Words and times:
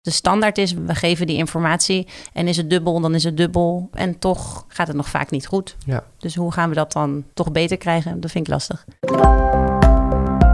de 0.00 0.10
standaard 0.10 0.58
is, 0.58 0.72
we 0.72 0.94
geven 0.94 1.26
die 1.26 1.36
informatie 1.36 2.06
en 2.32 2.48
is 2.48 2.56
het 2.56 2.70
dubbel, 2.70 3.00
dan 3.00 3.14
is 3.14 3.24
het 3.24 3.36
dubbel. 3.36 3.88
En 3.92 4.18
toch 4.18 4.64
gaat 4.68 4.86
het 4.86 4.96
nog 4.96 5.08
vaak 5.08 5.30
niet 5.30 5.46
goed. 5.46 5.76
Ja. 5.86 6.04
Dus 6.18 6.34
hoe 6.34 6.52
gaan 6.52 6.68
we 6.68 6.74
dat 6.74 6.92
dan 6.92 7.24
toch 7.34 7.52
beter 7.52 7.76
krijgen? 7.76 8.20
Dat 8.20 8.30
vind 8.30 8.46
ik 8.46 8.52
lastig. 8.52 8.84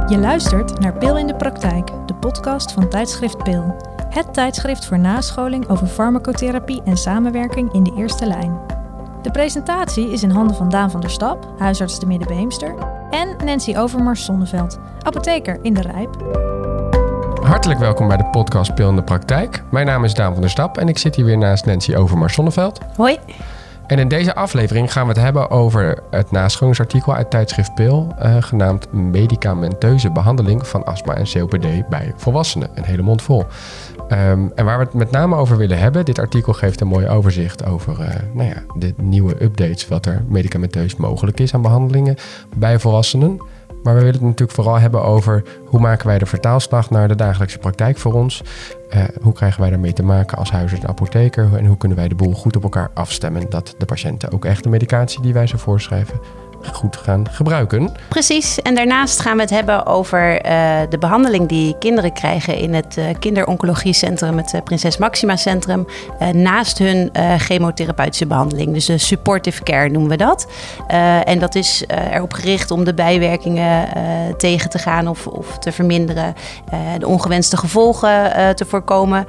Je 0.09 0.19
luistert 0.19 0.79
naar 0.79 0.99
Pil 0.99 1.19
in 1.19 1.27
de 1.27 1.37
Praktijk, 1.37 1.87
de 2.07 2.15
podcast 2.15 2.73
van 2.73 2.89
tijdschrift 2.89 3.43
Pil. 3.43 3.77
Het 4.09 4.35
tijdschrift 4.35 4.85
voor 4.87 4.99
nascholing 4.99 5.69
over 5.69 5.87
farmacotherapie 5.87 6.83
en 6.83 6.97
samenwerking 6.97 7.73
in 7.73 7.83
de 7.83 7.95
eerste 7.97 8.27
lijn. 8.27 8.61
De 9.23 9.31
presentatie 9.31 10.13
is 10.13 10.23
in 10.23 10.31
handen 10.31 10.57
van 10.57 10.69
Daan 10.69 10.91
van 10.91 11.01
der 11.01 11.11
Stap, 11.11 11.55
huisarts 11.59 11.99
de 11.99 12.07
Middenbeemster, 12.07 12.75
en 13.11 13.37
Nancy 13.45 13.77
Overmars 13.77 14.25
Zonneveld, 14.25 14.79
apotheker 15.03 15.59
in 15.63 15.75
de 15.75 15.83
Rijp. 15.83 16.55
Hartelijk 17.47 17.81
welkom 17.81 18.09
bij 18.09 18.17
de 18.17 18.25
podcast 18.25 18.75
Pil 18.75 18.89
in 18.89 18.97
de 18.97 19.03
Praktijk. 19.03 19.63
Mijn 19.71 19.87
naam 19.87 20.05
is 20.05 20.15
Daan 20.15 20.33
van 20.33 20.41
der 20.41 20.51
Stap 20.51 20.79
en 20.79 20.89
ik 20.89 20.99
zit 20.99 21.17
hier 21.17 21.25
weer 21.25 21.39
naast 21.39 21.67
Nancy 21.67 21.95
Overmars 21.95 22.35
Zonneveld. 22.35 22.81
Hoi. 22.97 23.19
En 23.87 23.99
in 23.99 24.09
deze 24.09 24.35
aflevering 24.35 24.93
gaan 24.93 25.07
we 25.07 25.13
het 25.13 25.23
hebben 25.23 25.51
over 25.51 25.99
het 26.11 26.31
nascholingsartikel 26.31 27.15
uit 27.15 27.31
tijdschrift 27.31 27.75
Pil, 27.75 28.15
eh, 28.19 28.37
genaamd 28.41 28.93
Medicamenteuze 28.93 30.11
behandeling 30.11 30.67
van 30.67 30.85
astma 30.85 31.15
en 31.15 31.25
COPD 31.33 31.89
bij 31.89 32.13
volwassenen. 32.17 32.69
Een 32.75 32.85
hele 32.85 33.03
mond 33.03 33.23
vol. 33.23 33.45
Ehm, 34.09 34.47
en 34.55 34.65
waar 34.65 34.79
we 34.79 34.85
het 34.85 34.95
met 34.95 35.11
name 35.11 35.37
over 35.37 35.57
willen 35.57 35.79
hebben, 35.79 36.05
dit 36.05 36.19
artikel 36.19 36.53
geeft 36.53 36.81
een 36.81 36.87
mooi 36.87 37.09
overzicht 37.09 37.67
over 37.67 38.01
eh, 38.01 38.15
nou 38.33 38.49
ja, 38.49 38.63
de 38.75 38.95
nieuwe 38.97 39.43
updates, 39.43 39.89
wat 39.89 40.07
er 40.07 40.25
medicamenteus 40.29 40.97
mogelijk 40.97 41.41
is 41.41 41.55
aan 41.55 41.63
behandelingen 41.63 42.17
bij 42.57 42.79
volwassenen. 42.79 43.41
Maar 43.87 43.95
we 43.95 44.01
willen 44.01 44.15
het 44.15 44.29
natuurlijk 44.29 44.59
vooral 44.59 44.79
hebben 44.79 45.03
over 45.03 45.43
hoe 45.65 45.81
maken 45.81 46.07
wij 46.07 46.19
de 46.19 46.27
vertaalslag 46.27 46.91
naar 46.91 47.09
de 47.09 47.15
dagelijkse 47.15 47.59
praktijk 47.59 47.99
voor 47.99 48.13
ons. 48.13 48.43
Uh, 48.95 49.05
hoe 49.23 49.33
krijgen 49.33 49.61
wij 49.61 49.71
daarmee 49.71 49.93
te 49.93 50.03
maken 50.03 50.39
als 50.39 50.51
huisarts 50.51 50.83
en 50.85 50.89
apotheker? 50.91 51.57
En 51.57 51.67
hoe 51.67 51.77
kunnen 51.77 51.99
wij 51.99 52.09
de 52.09 52.15
boel 52.15 52.33
goed 52.33 52.57
op 52.57 52.63
elkaar 52.63 52.91
afstemmen 52.95 53.51
dat 53.51 53.75
de 53.79 53.85
patiënten 53.85 54.33
ook 54.33 54.45
echt 54.45 54.63
de 54.63 54.69
medicatie 54.69 55.23
die 55.23 55.33
wij 55.33 55.47
ze 55.47 55.59
voorschrijven 55.59 56.21
goed 56.73 56.97
gaan 56.97 57.27
gebruiken. 57.31 57.93
Precies. 58.09 58.63
En 58.63 58.75
daarnaast 58.75 59.21
gaan 59.21 59.37
we 59.37 59.43
het 59.43 59.51
hebben 59.51 59.87
over 59.87 60.47
uh, 60.47 60.81
de 60.89 60.99
behandeling 60.99 61.49
die 61.49 61.77
kinderen 61.79 62.13
krijgen 62.13 62.57
in 62.57 62.75
het 62.75 62.97
uh, 62.99 63.05
kinderoncologiecentrum, 63.19 64.37
het 64.37 64.55
uh, 64.55 64.63
Prinses 64.63 64.97
Maxima 64.97 65.37
Centrum, 65.37 65.87
naast 66.33 66.79
hun 66.79 67.11
chemotherapeutische 67.39 68.27
behandeling. 68.27 68.73
Dus 68.73 68.85
de 68.85 68.99
supportive 68.99 69.63
care 69.63 69.89
noemen 69.89 70.11
we 70.11 70.17
dat. 70.17 70.47
en 71.25 71.39
dat 71.39 71.55
is 71.55 71.85
erop 72.13 72.33
gericht 72.33 72.71
om 72.71 72.85
de 72.85 72.95
bijwerkingen 72.95 73.89
tegen 74.37 74.71
te 74.71 74.79
gaan 74.79 75.09
of, 75.09 75.27
of 75.27 75.59
te 75.59 75.73
verminderen, 75.73 76.35
de 76.99 77.07
ongewenste 77.07 77.57
gevolgen 77.57 78.33
te 78.57 78.65
voorkomen, 78.65 79.27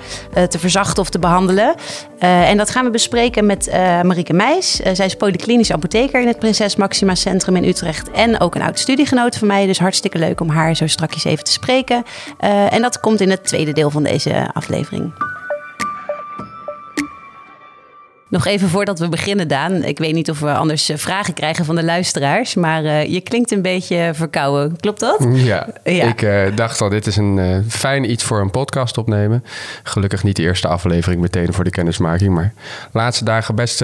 te 0.50 0.60
verzachten 0.60 1.02
of 1.02 1.10
te 1.10 1.20
behandelen. 1.20 1.76
en 2.20 2.58
dat 2.58 2.70
gaan 2.70 2.86
we 2.86 2.92
bespreken 2.92 3.46
met 3.46 3.70
Marieke 4.04 4.34
Meijs. 4.34 4.76
zij 4.76 5.06
is 5.06 5.16
polyklinisch 5.16 5.72
apotheker 5.72 6.22
in 6.22 6.28
het 6.28 6.40
Prinses 6.40 6.76
Maxima 6.76 7.16
Centrum 7.16 7.27
in 7.56 7.64
Utrecht. 7.64 8.12
En 8.12 8.40
ook 8.40 8.56
een 8.56 8.62
oud 8.62 8.80
studiegenoot 8.80 9.38
van 9.38 9.48
mij. 9.48 9.66
Dus 9.66 9.80
hartstikke 9.80 10.18
leuk 10.18 10.42
om 10.42 10.50
haar 10.50 10.76
zo 10.76 10.88
strakjes 10.88 11.24
even 11.24 11.44
te 11.44 11.52
spreken. 11.52 12.04
Uh, 12.44 12.74
en 12.74 12.82
dat 12.82 13.00
komt 13.00 13.22
in 13.22 13.30
het 13.30 13.44
tweede 13.44 13.74
deel 13.74 13.90
van 13.90 14.04
deze 14.04 14.50
aflevering. 14.54 15.12
Nog 18.30 18.46
even 18.46 18.70
voordat 18.70 19.00
we 19.00 19.10
beginnen, 19.10 19.48
Daan. 19.48 19.84
Ik 19.84 19.98
weet 19.98 20.14
niet 20.14 20.30
of 20.30 20.40
we 20.40 20.54
anders 20.54 20.92
vragen 20.96 21.34
krijgen 21.34 21.66
van 21.66 21.76
de 21.76 21.84
luisteraars. 21.84 22.56
Maar 22.56 22.84
uh, 22.84 23.06
je 23.06 23.22
klinkt 23.22 23.52
een 23.52 23.62
beetje 23.62 24.12
verkouden. 24.14 24.78
Klopt 24.80 25.00
dat? 25.00 25.28
Ja, 25.34 25.68
ja. 25.84 26.06
ik 26.06 26.22
uh, 26.22 26.56
dacht 26.56 26.82
al, 26.82 26.90
dit 26.90 27.08
is 27.08 27.16
een 27.16 27.38
uh, 27.38 27.58
fijn 27.68 28.12
iets 28.12 28.24
voor 28.24 28.42
een 28.42 28.52
podcast 28.52 28.98
opnemen. 28.98 29.44
Gelukkig 29.84 30.24
niet 30.24 30.36
de 30.36 30.42
eerste 30.42 30.68
aflevering 30.68 31.22
meteen 31.22 31.54
voor 31.54 31.64
de 31.64 31.70
kennismaking. 31.70 32.34
Maar 32.34 32.54
de 32.92 32.98
laatste 32.98 33.24
dagen 33.24 33.56
best 33.56 33.84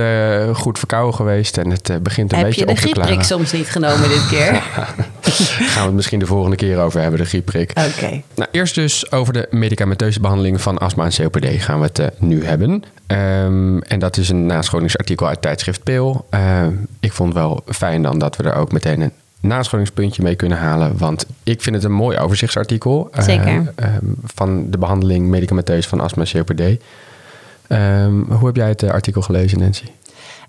goed 0.54 0.80
verkouden 0.80 1.16
geweest. 1.16 1.58
En 1.58 1.70
het 1.70 1.92
begint 2.02 2.32
een 2.32 2.38
Heb 2.38 2.48
beetje 2.48 2.68
op 2.68 2.76
te 2.76 2.90
klaren. 2.90 3.02
Heb 3.02 3.10
je 3.10 3.16
de 3.16 3.24
griepprik 3.24 3.24
soms 3.24 3.52
niet 3.52 3.70
genomen 3.70 4.10
dit 4.10 4.28
keer? 4.28 4.64
Gaan 5.74 5.82
we 5.82 5.88
het 5.88 5.94
misschien 5.94 6.20
de 6.20 6.26
volgende 6.26 6.56
keer 6.56 6.80
over 6.80 7.02
hebben, 7.02 7.20
de 7.20 7.26
griepprik. 7.26 7.70
Oké. 7.70 7.88
Okay. 7.98 8.24
Nou, 8.36 8.50
eerst 8.52 8.76
dus 8.76 9.12
over 9.12 9.34
de 9.34 9.48
medicamenteuze 9.52 10.20
behandeling 10.20 10.62
van 10.62 10.78
astma 10.78 11.06
en 11.06 11.12
COPD 11.12 11.62
gaan 11.62 11.80
we 11.80 11.90
het 11.94 12.20
nu 12.20 12.46
hebben. 12.46 12.84
Um, 13.08 13.82
en 13.82 14.00
dat 14.00 14.18
is 14.18 14.30
een 14.30 14.46
nascholingsartikel 14.46 15.28
uit 15.28 15.42
tijdschrift 15.42 15.84
Peel. 15.84 16.26
Uh, 16.34 16.68
ik 17.00 17.14
vond 17.14 17.34
wel 17.34 17.64
fijn 17.66 18.02
dan 18.02 18.20
dat 18.20 18.36
we 18.36 18.44
er 18.44 18.56
ook 18.56 18.72
meteen 18.72 19.02
een 19.02 19.12
nascholingspuntje 19.40 20.24
mee 20.24 20.36
kunnen 20.36 20.58
halen. 20.58 20.98
Want 20.98 21.26
ik 21.44 21.62
vind 21.62 21.76
het 21.76 21.86
een 21.86 21.92
mooi 21.92 22.18
overzichtsartikel. 22.18 23.10
Zeker. 23.18 23.48
Uh, 23.54 23.96
um, 23.96 24.16
van 24.24 24.72
de 24.72 24.78
behandeling 24.78 25.28
medicamenteus 25.28 25.88
van 25.88 26.00
astma 26.00 26.24
en 26.24 26.46
COPD. 26.46 26.82
Um, 27.68 28.26
hoe 28.30 28.46
heb 28.46 28.56
jij 28.56 28.68
het 28.68 28.84
artikel 28.84 29.22
gelezen, 29.22 29.60
Nancy? 29.60 29.86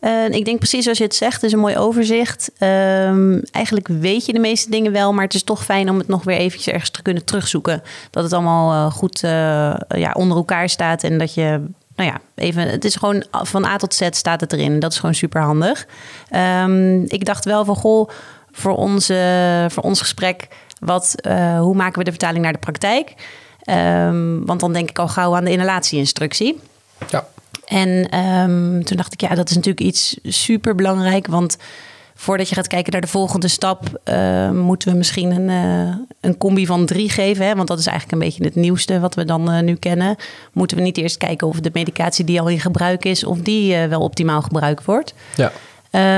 Uh, 0.04 0.28
ik 0.28 0.44
denk 0.44 0.58
precies 0.58 0.82
zoals 0.82 0.98
je 0.98 1.04
het 1.04 1.14
zegt. 1.14 1.34
Het 1.34 1.42
is 1.42 1.52
een 1.52 1.58
mooi 1.58 1.76
overzicht. 1.76 2.50
Um, 2.58 3.42
eigenlijk 3.50 3.88
weet 3.88 4.26
je 4.26 4.32
de 4.32 4.38
meeste 4.38 4.70
dingen 4.70 4.92
wel, 4.92 5.12
maar 5.12 5.24
het 5.24 5.34
is 5.34 5.42
toch 5.42 5.64
fijn 5.64 5.90
om 5.90 5.98
het 5.98 6.08
nog 6.08 6.24
weer 6.24 6.36
eventjes 6.36 6.72
ergens 6.74 6.90
te 6.90 7.02
kunnen 7.02 7.24
terugzoeken. 7.24 7.82
Dat 8.10 8.22
het 8.22 8.32
allemaal 8.32 8.72
uh, 8.72 8.92
goed 8.92 9.22
uh, 9.22 9.30
ja, 9.88 10.12
onder 10.12 10.36
elkaar 10.36 10.68
staat 10.68 11.02
en 11.02 11.18
dat 11.18 11.34
je 11.34 11.60
nou 11.96 12.10
ja, 12.10 12.20
even, 12.34 12.68
het 12.68 12.84
is 12.84 12.96
gewoon 12.96 13.24
van 13.30 13.64
A 13.64 13.76
tot 13.76 13.94
Z 13.94 14.08
staat 14.10 14.40
het 14.40 14.52
erin. 14.52 14.78
Dat 14.78 14.92
is 14.92 14.98
gewoon 14.98 15.14
super 15.14 15.42
handig. 15.42 15.86
Um, 16.62 17.04
ik 17.06 17.24
dacht 17.24 17.44
wel 17.44 17.64
van 17.64 17.76
goh, 17.76 18.08
voor, 18.52 18.76
onze, 18.76 19.66
voor 19.70 19.82
ons 19.82 20.00
gesprek, 20.00 20.48
wat, 20.80 21.14
hoe 21.58 21.74
maken 21.74 21.98
we 21.98 22.04
de 22.04 22.10
vertaling 22.10 22.42
naar 22.42 22.52
de 22.52 22.58
praktijk? 22.58 23.14
Um, 23.70 24.46
want 24.46 24.60
dan 24.60 24.72
denk 24.72 24.90
ik 24.90 24.98
al 24.98 25.08
gauw 25.08 25.36
aan 25.36 25.44
de 25.44 25.50
inhalatieinstructie. 25.50 26.60
Ja. 27.10 27.26
En 27.74 28.18
um, 28.18 28.84
toen 28.84 28.96
dacht 28.96 29.12
ik, 29.12 29.20
ja, 29.20 29.34
dat 29.34 29.50
is 29.50 29.56
natuurlijk 29.56 29.86
iets 29.86 30.16
super 30.22 30.74
belangrijk. 30.74 31.26
Want 31.26 31.56
voordat 32.14 32.48
je 32.48 32.54
gaat 32.54 32.66
kijken 32.66 32.92
naar 32.92 33.00
de 33.00 33.06
volgende 33.06 33.48
stap, 33.48 34.00
uh, 34.04 34.50
moeten 34.50 34.90
we 34.90 34.96
misschien 34.96 35.30
een, 35.30 35.48
uh, 35.48 35.94
een 36.20 36.38
combi 36.38 36.66
van 36.66 36.86
drie 36.86 37.10
geven. 37.10 37.46
Hè? 37.46 37.54
Want 37.54 37.68
dat 37.68 37.78
is 37.78 37.86
eigenlijk 37.86 38.22
een 38.22 38.28
beetje 38.28 38.44
het 38.44 38.54
nieuwste 38.54 39.00
wat 39.00 39.14
we 39.14 39.24
dan 39.24 39.54
uh, 39.54 39.60
nu 39.60 39.74
kennen. 39.74 40.16
Moeten 40.52 40.76
we 40.76 40.82
niet 40.82 40.96
eerst 40.96 41.16
kijken 41.16 41.46
of 41.46 41.60
de 41.60 41.70
medicatie 41.72 42.24
die 42.24 42.40
al 42.40 42.48
in 42.48 42.60
gebruik 42.60 43.04
is, 43.04 43.24
of 43.24 43.38
die 43.38 43.76
wel 43.76 44.00
optimaal 44.00 44.42
gebruikt 44.42 44.84
wordt. 44.84 45.14
Ja. 45.36 45.52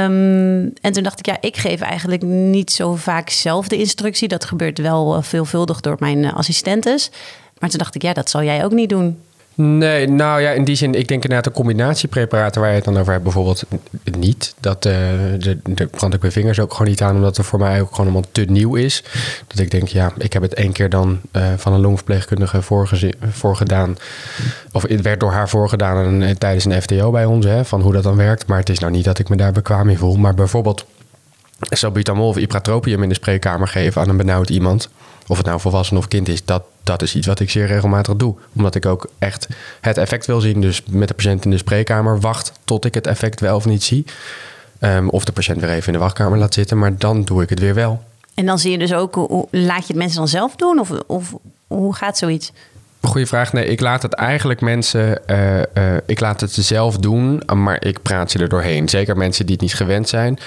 Um, 0.05 0.73
en 0.81 0.93
toen 0.93 1.03
dacht 1.03 1.19
ik, 1.19 1.27
ja, 1.27 1.37
ik 1.41 1.57
geef 1.57 1.81
eigenlijk 1.81 2.23
niet 2.23 2.73
zo 2.73 2.95
vaak 2.95 3.31
zelf 3.31 3.69
de 3.69 3.77
instructie. 3.77 4.29
Dat 4.29 4.45
gebeurt 4.45 4.79
wel 4.79 5.23
veelvuldig 5.23 5.81
door 5.81 5.97
mijn 5.99 6.33
assistentes. 6.33 7.11
Maar 7.59 7.71
toen 7.71 7.79
dacht 7.79 7.95
ik, 7.95 8.03
ja, 8.03 8.13
dat 8.13 8.31
zal 8.31 8.43
jij 8.43 8.65
ook 8.65 8.73
niet 8.73 8.89
doen. 8.89 9.19
Nee, 9.59 10.09
nou 10.09 10.41
ja, 10.41 10.51
in 10.51 10.65
die 10.65 10.77
zin, 10.77 10.95
ik 10.95 11.09
denk 11.09 11.23
inderdaad 11.23 11.47
een 11.47 11.53
combinatiepreparaten 11.53 12.61
waar 12.61 12.71
je 12.71 12.77
het 12.77 12.85
dan 12.85 12.99
over 12.99 13.13
hebt, 13.13 13.25
bijvoorbeeld 13.25 13.65
niet. 14.19 14.55
Dat, 14.61 14.87
uh, 14.87 14.93
de, 15.39 15.59
de 15.65 15.87
brand 15.87 16.15
ik 16.15 16.21
mijn 16.21 16.33
vingers 16.33 16.61
ook 16.61 16.73
gewoon 16.73 16.89
niet 16.89 17.03
aan, 17.03 17.15
omdat 17.15 17.37
het 17.37 17.47
voor 17.47 17.59
mij 17.59 17.81
ook 17.81 17.91
gewoon 17.91 18.07
allemaal 18.07 18.31
te 18.33 18.45
nieuw 18.45 18.75
is. 18.75 19.03
Dat 19.47 19.59
ik 19.59 19.71
denk, 19.71 19.89
ja, 19.89 20.13
ik 20.19 20.33
heb 20.33 20.43
het 20.43 20.55
één 20.55 20.73
keer 20.73 20.91
dan 20.91 21.21
uh, 21.33 21.47
van 21.57 21.73
een 21.73 21.81
longverpleegkundige 21.81 22.63
voorgedaan. 23.31 23.97
Of 24.73 24.83
het 24.83 25.01
werd 25.01 25.21
door 25.21 25.33
haar 25.33 25.49
voorgedaan 25.49 26.23
en, 26.23 26.39
tijdens 26.39 26.65
een 26.65 26.83
FTO 26.83 27.11
bij 27.11 27.25
ons, 27.25 27.45
hè, 27.45 27.65
van 27.65 27.81
hoe 27.81 27.93
dat 27.93 28.03
dan 28.03 28.17
werkt. 28.17 28.47
Maar 28.47 28.59
het 28.59 28.69
is 28.69 28.79
nou 28.79 28.93
niet 28.93 29.05
dat 29.05 29.19
ik 29.19 29.29
me 29.29 29.37
daar 29.37 29.53
bekwaam 29.53 29.89
in 29.89 29.99
voel. 29.99 30.17
Maar 30.17 30.35
bijvoorbeeld 30.35 30.85
salbutamol 31.61 32.29
of 32.29 32.37
ipratropium 32.37 33.03
in 33.03 33.09
de 33.09 33.15
spreekkamer 33.15 33.69
geven 33.69 34.03
aan 34.03 34.09
een 34.09 34.17
benauwd 34.17 34.51
iemand 34.51 34.89
of 35.27 35.37
het 35.37 35.47
nou 35.47 35.61
volwassen 35.61 35.97
of 35.97 36.09
kind 36.09 36.29
is, 36.29 36.45
dat, 36.45 36.63
dat 36.83 37.03
is 37.03 37.15
iets 37.15 37.27
wat 37.27 37.41
ik 37.41 37.51
zeer 37.51 37.67
regelmatig 37.67 38.17
doe. 38.17 38.35
Omdat 38.57 38.75
ik 38.75 38.87
ook 38.87 39.11
echt 39.19 39.49
het 39.81 39.99
effect 39.99 40.27
wil 40.27 40.41
zien. 40.41 40.61
Dus 40.61 40.83
met 40.89 41.09
de 41.09 41.15
patiënt 41.15 41.45
in 41.45 41.51
de 41.51 41.59
spreekkamer 41.59 42.21
wacht 42.21 42.53
tot 42.65 42.85
ik 42.85 42.95
het 42.95 43.07
effect 43.07 43.41
wel 43.41 43.57
of 43.57 43.65
niet 43.65 43.83
zie. 43.83 44.05
Um, 44.81 45.09
of 45.09 45.25
de 45.25 45.33
patiënt 45.33 45.61
weer 45.61 45.71
even 45.71 45.87
in 45.87 45.93
de 45.93 45.99
wachtkamer 45.99 46.39
laat 46.39 46.55
zitten, 46.55 46.79
maar 46.79 46.99
dan 46.99 47.25
doe 47.25 47.43
ik 47.43 47.49
het 47.49 47.61
weer 47.61 47.75
wel. 47.75 48.03
En 48.35 48.47
dan 48.47 48.59
zie 48.59 48.71
je 48.71 48.79
dus 48.79 48.93
ook, 48.93 49.15
hoe, 49.15 49.49
laat 49.51 49.81
je 49.81 49.87
het 49.87 49.97
mensen 49.97 50.19
dan 50.19 50.29
zelf 50.29 50.57
doen? 50.57 50.79
Of, 50.79 50.91
of 51.07 51.35
hoe 51.67 51.95
gaat 51.95 52.19
zoiets? 52.19 52.53
Goeie 53.07 53.27
vraag. 53.27 53.53
Nee, 53.53 53.67
ik 53.67 53.81
laat 53.81 54.03
het 54.03 54.13
eigenlijk 54.13 54.61
mensen. 54.61 55.19
Uh, 55.27 55.57
uh, 55.59 55.63
ik 56.07 56.21
laat 56.21 56.41
het 56.41 56.53
zelf 56.53 56.99
doen, 56.99 57.43
maar 57.55 57.85
ik 57.85 58.03
praat 58.03 58.31
ze 58.31 58.39
er 58.39 58.49
doorheen. 58.49 58.89
Zeker 58.89 59.17
mensen 59.17 59.47
die 59.47 59.55
het 59.55 59.63
niet 59.63 59.75
gewend 59.75 60.09
zijn. 60.09 60.39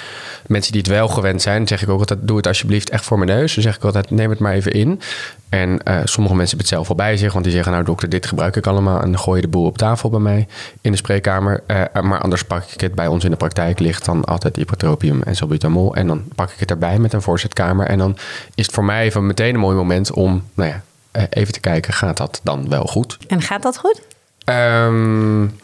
Mensen 0.48 0.72
die 0.72 0.82
het 0.82 0.90
wel 0.90 1.08
gewend 1.08 1.42
zijn, 1.42 1.68
zeg 1.68 1.82
ik 1.82 1.90
ook 1.90 2.00
altijd: 2.00 2.20
doe 2.22 2.38
het 2.38 2.48
alsjeblieft 2.48 2.90
echt 2.90 3.06
voor 3.06 3.18
mijn 3.18 3.30
neus. 3.30 3.54
Dan 3.54 3.64
zeg 3.64 3.76
ik 3.76 3.84
altijd: 3.84 4.12
neem 4.12 4.30
het 4.30 4.40
maar 4.40 4.54
even 4.54 4.72
in. 4.72 5.02
En 5.50 5.70
uh, 5.70 6.00
sommige 6.04 6.36
mensen 6.36 6.58
hebben 6.58 6.58
het 6.58 6.68
zelf 6.68 6.90
al 6.90 6.96
bij 6.96 7.18
zich, 7.18 7.32
want 7.32 7.44
die 7.44 7.54
zeggen: 7.54 7.72
Nou, 7.72 7.84
dokter, 7.84 8.10
dit 8.10 8.26
gebruik 8.26 8.56
ik 8.56 8.68
allemaal. 8.68 9.02
En 9.02 9.20
gooi 9.20 9.36
je 9.36 9.46
de 9.46 9.52
boel 9.52 9.66
op 9.66 9.78
tafel 9.78 10.10
bij 10.10 10.20
mij 10.20 10.48
in 10.82 10.92
de 10.92 10.98
spreekkamer. 10.98 11.64
maar 12.02 12.20
anders 12.22 12.44
pak 12.44 12.64
ik 12.64 12.82
het 12.82 12.96
bij 12.96 13.08
ons 13.08 13.24
in 13.24 13.32
de 13.32 13.38
praktijk, 13.38 13.80
ligt 13.80 14.06
dan 14.06 14.26
altijd 14.26 14.58
ipratropium 14.58 15.22
en 15.22 15.36
salbutamol. 15.36 15.96
En 15.96 16.08
dan 16.08 16.24
pak 16.36 16.52
ik 16.52 16.60
het 16.60 16.72
erbij 16.72 17.00
met 17.00 17.14
een 17.14 17.22
voorzetkamer. 17.22 17.86
En 17.86 17.98
dan 17.98 18.18
is 18.56 18.66
het 18.66 18.76
voor 18.76 18.86
mij 18.86 19.04
even 19.04 19.26
meteen 19.26 19.54
een 19.54 19.60
mooi 19.60 19.76
moment 19.76 20.12
om, 20.12 20.44
nou 20.54 20.70
ja 20.70 20.84
even 21.12 21.54
te 21.54 21.60
kijken, 21.60 21.94
gaat 21.94 22.18
dat 22.18 22.40
dan 22.44 22.70
wel 22.70 22.86
goed? 22.86 23.18
En 23.28 23.42
gaat 23.42 23.64
dat 23.64 23.78
goed? 23.78 24.02
Um, 24.46 25.60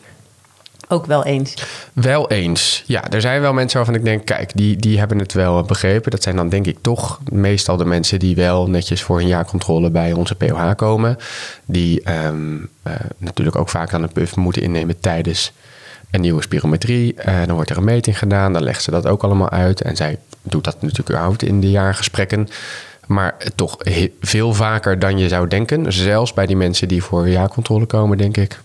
Ook 0.87 1.05
wel 1.05 1.25
eens. 1.25 1.53
Wel 1.93 2.29
eens. 2.29 2.83
Ja, 2.85 3.09
er 3.09 3.21
zijn 3.21 3.41
wel 3.41 3.53
mensen 3.53 3.77
waarvan 3.77 3.95
ik 3.95 4.03
denk, 4.03 4.25
kijk, 4.25 4.51
die, 4.55 4.77
die 4.77 4.99
hebben 4.99 5.19
het 5.19 5.33
wel 5.33 5.63
begrepen. 5.63 6.11
Dat 6.11 6.23
zijn 6.23 6.35
dan 6.35 6.49
denk 6.49 6.65
ik 6.65 6.77
toch 6.81 7.19
meestal 7.31 7.77
de 7.77 7.85
mensen 7.85 8.19
die 8.19 8.35
wel 8.35 8.69
netjes 8.69 9.01
voor 9.01 9.19
een 9.19 9.27
jaarcontrole 9.27 9.89
bij 9.89 10.13
onze 10.13 10.35
POH 10.35 10.71
komen. 10.75 11.17
Die 11.65 12.01
ehm, 12.01 12.57
eh, 12.83 12.93
natuurlijk 13.17 13.55
ook 13.55 13.69
vaak 13.69 13.93
aan 13.93 14.03
een 14.03 14.11
puff 14.11 14.35
moeten 14.35 14.61
innemen 14.61 14.99
tijdens 14.99 15.51
een 16.11 16.21
nieuwe 16.21 16.41
spirometrie. 16.41 17.15
Uh, 17.27 17.45
dan 17.45 17.55
wordt 17.55 17.69
er 17.69 17.77
een 17.77 17.83
meting 17.83 18.17
gedaan, 18.17 18.53
dan 18.53 18.63
legt 18.63 18.83
ze 18.83 18.91
dat 18.91 19.07
ook 19.07 19.23
allemaal 19.23 19.49
uit. 19.49 19.81
En 19.81 19.95
zij 19.95 20.17
doet 20.41 20.63
dat 20.63 20.81
natuurlijk 20.81 21.09
überhaupt 21.09 21.43
in 21.43 21.61
de 21.61 21.69
jaargesprekken. 21.69 22.47
Maar 23.07 23.37
toch 23.55 23.77
veel 24.21 24.53
vaker 24.53 24.99
dan 24.99 25.17
je 25.17 25.27
zou 25.27 25.47
denken. 25.47 25.93
Zelfs 25.93 26.33
bij 26.33 26.45
die 26.45 26.55
mensen 26.55 26.87
die 26.87 27.03
voor 27.03 27.29
jaarcontrole 27.29 27.85
komen, 27.85 28.17
denk 28.17 28.37
ik. 28.37 28.61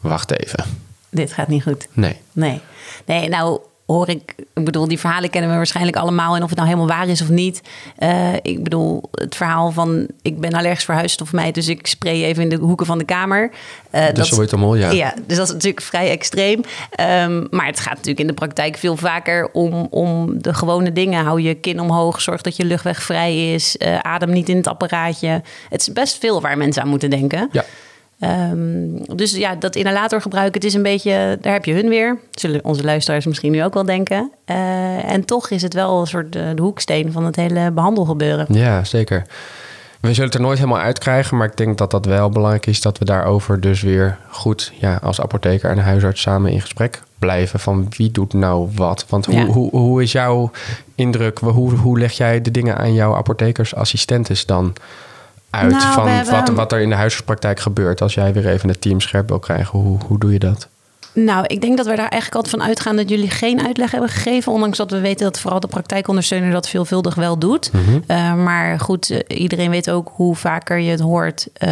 Wacht 0.00 0.30
even. 0.30 0.64
Dit 1.10 1.32
gaat 1.32 1.48
niet 1.48 1.62
goed. 1.62 1.88
Nee. 1.92 2.16
Nee. 2.32 2.60
Nee, 3.04 3.28
nou 3.28 3.60
hoor 3.86 4.08
ik, 4.08 4.34
ik 4.54 4.64
bedoel, 4.64 4.88
die 4.88 4.98
verhalen 4.98 5.30
kennen 5.30 5.50
we 5.50 5.56
waarschijnlijk 5.56 5.96
allemaal. 5.96 6.36
En 6.36 6.42
of 6.42 6.48
het 6.48 6.58
nou 6.58 6.68
helemaal 6.68 6.96
waar 6.96 7.08
is 7.08 7.22
of 7.22 7.28
niet. 7.28 7.62
Uh, 7.98 8.34
ik 8.42 8.62
bedoel, 8.62 9.02
het 9.10 9.36
verhaal 9.36 9.70
van 9.70 10.06
ik 10.22 10.40
ben 10.40 10.52
allergisch 10.52 10.84
voor 10.84 10.94
huisstofmijt, 10.94 11.54
dus 11.54 11.68
ik 11.68 11.86
spray 11.86 12.24
even 12.24 12.42
in 12.42 12.48
de 12.48 12.56
hoeken 12.56 12.86
van 12.86 12.98
de 12.98 13.04
kamer. 13.04 13.50
Uh, 13.92 14.04
dus 14.12 14.28
zo 14.28 14.40
het 14.40 14.56
mooi, 14.56 14.80
ja. 14.80 14.90
Ja, 14.90 15.14
dus 15.26 15.36
dat 15.36 15.46
is 15.46 15.52
natuurlijk 15.52 15.82
vrij 15.82 16.10
extreem. 16.10 16.60
Um, 17.00 17.46
maar 17.50 17.66
het 17.66 17.80
gaat 17.80 17.94
natuurlijk 17.94 18.20
in 18.20 18.26
de 18.26 18.32
praktijk 18.32 18.76
veel 18.76 18.96
vaker 18.96 19.50
om, 19.52 19.86
om 19.90 20.42
de 20.42 20.54
gewone 20.54 20.92
dingen. 20.92 21.24
Hou 21.24 21.40
je 21.40 21.54
kin 21.54 21.80
omhoog, 21.80 22.20
zorg 22.20 22.40
dat 22.42 22.56
je 22.56 22.64
luchtweg 22.64 23.02
vrij 23.02 23.54
is, 23.54 23.76
uh, 23.78 23.98
adem 23.98 24.30
niet 24.30 24.48
in 24.48 24.56
het 24.56 24.66
apparaatje. 24.66 25.42
Het 25.68 25.80
is 25.80 25.92
best 25.92 26.18
veel 26.18 26.40
waar 26.40 26.56
mensen 26.56 26.82
aan 26.82 26.88
moeten 26.88 27.10
denken. 27.10 27.48
Ja. 27.52 27.64
Um, 28.20 29.16
dus 29.16 29.36
ja, 29.36 29.54
dat 29.54 29.76
inhalatorgebruik, 29.76 30.54
het 30.54 30.64
is 30.64 30.74
een 30.74 30.82
beetje, 30.82 31.38
daar 31.40 31.52
heb 31.52 31.64
je 31.64 31.72
hun 31.72 31.88
weer. 31.88 32.18
Zullen 32.30 32.64
onze 32.64 32.84
luisteraars 32.84 33.26
misschien 33.26 33.52
nu 33.52 33.64
ook 33.64 33.74
wel 33.74 33.84
denken. 33.84 34.30
Uh, 34.46 35.12
en 35.12 35.24
toch 35.24 35.50
is 35.50 35.62
het 35.62 35.74
wel 35.74 36.00
een 36.00 36.06
soort 36.06 36.32
de, 36.32 36.52
de, 36.54 36.62
hoeksteen 36.62 37.12
van 37.12 37.24
het 37.24 37.36
hele 37.36 37.70
behandelgebeuren. 37.70 38.46
Ja, 38.48 38.84
zeker. 38.84 39.26
We 40.00 40.08
zullen 40.08 40.24
het 40.24 40.34
er 40.34 40.40
nooit 40.40 40.58
helemaal 40.58 40.80
uitkrijgen, 40.80 41.36
maar 41.36 41.46
ik 41.46 41.56
denk 41.56 41.78
dat 41.78 41.90
dat 41.90 42.06
wel 42.06 42.28
belangrijk 42.28 42.66
is 42.66 42.80
dat 42.80 42.98
we 42.98 43.04
daarover 43.04 43.60
dus 43.60 43.82
weer 43.82 44.18
goed 44.28 44.72
ja, 44.80 44.98
als 45.02 45.20
apotheker 45.20 45.70
en 45.70 45.78
huisarts 45.78 46.20
samen 46.20 46.50
in 46.50 46.60
gesprek 46.60 47.02
blijven 47.18 47.60
van 47.60 47.86
wie 47.96 48.10
doet 48.10 48.32
nou 48.32 48.68
wat. 48.74 49.04
Want 49.08 49.26
hoe, 49.26 49.34
ja. 49.34 49.44
hoe, 49.44 49.70
hoe 49.70 50.02
is 50.02 50.12
jouw 50.12 50.50
indruk? 50.94 51.38
Hoe, 51.38 51.74
hoe 51.74 51.98
leg 51.98 52.12
jij 52.12 52.42
de 52.42 52.50
dingen 52.50 52.76
aan 52.76 52.94
jouw 52.94 53.14
apothekersassistentes 53.14 54.46
dan? 54.46 54.74
Uit 55.56 55.70
Nou, 55.70 55.92
van 55.92 56.08
hebben- 56.08 56.34
wat, 56.34 56.48
wat 56.48 56.72
er 56.72 56.80
in 56.80 56.88
de 56.88 56.94
huisartspraktijk 56.94 57.60
gebeurt. 57.60 58.00
Als 58.02 58.14
jij 58.14 58.32
weer 58.32 58.46
even 58.48 58.68
het 58.68 58.80
team 58.80 59.00
scherp 59.00 59.28
wil 59.28 59.38
krijgen, 59.38 59.78
hoe, 59.78 59.98
hoe 60.06 60.18
doe 60.18 60.32
je 60.32 60.38
dat? 60.38 60.68
Nou, 61.24 61.44
ik 61.46 61.60
denk 61.60 61.76
dat 61.76 61.86
we 61.86 61.96
daar 61.96 62.08
eigenlijk 62.08 62.34
altijd 62.34 62.54
van 62.54 62.62
uitgaan 62.68 62.96
dat 62.96 63.08
jullie 63.08 63.30
geen 63.30 63.66
uitleg 63.66 63.90
hebben 63.90 64.10
gegeven. 64.10 64.52
Ondanks 64.52 64.76
dat 64.78 64.90
we 64.90 65.00
weten 65.00 65.24
dat 65.24 65.40
vooral 65.40 65.60
de 65.60 65.66
praktijkondersteuner 65.66 66.50
dat 66.50 66.68
veelvuldig 66.68 67.14
wel 67.14 67.38
doet. 67.38 67.70
Eh, 68.06 68.34
maar 68.34 68.80
goed, 68.80 69.10
eh, 69.10 69.38
iedereen 69.40 69.70
weet 69.70 69.90
ook 69.90 70.10
hoe 70.14 70.36
vaker 70.36 70.78
je 70.78 70.90
het 70.90 71.00
hoort. 71.00 71.46
eh, 71.52 71.68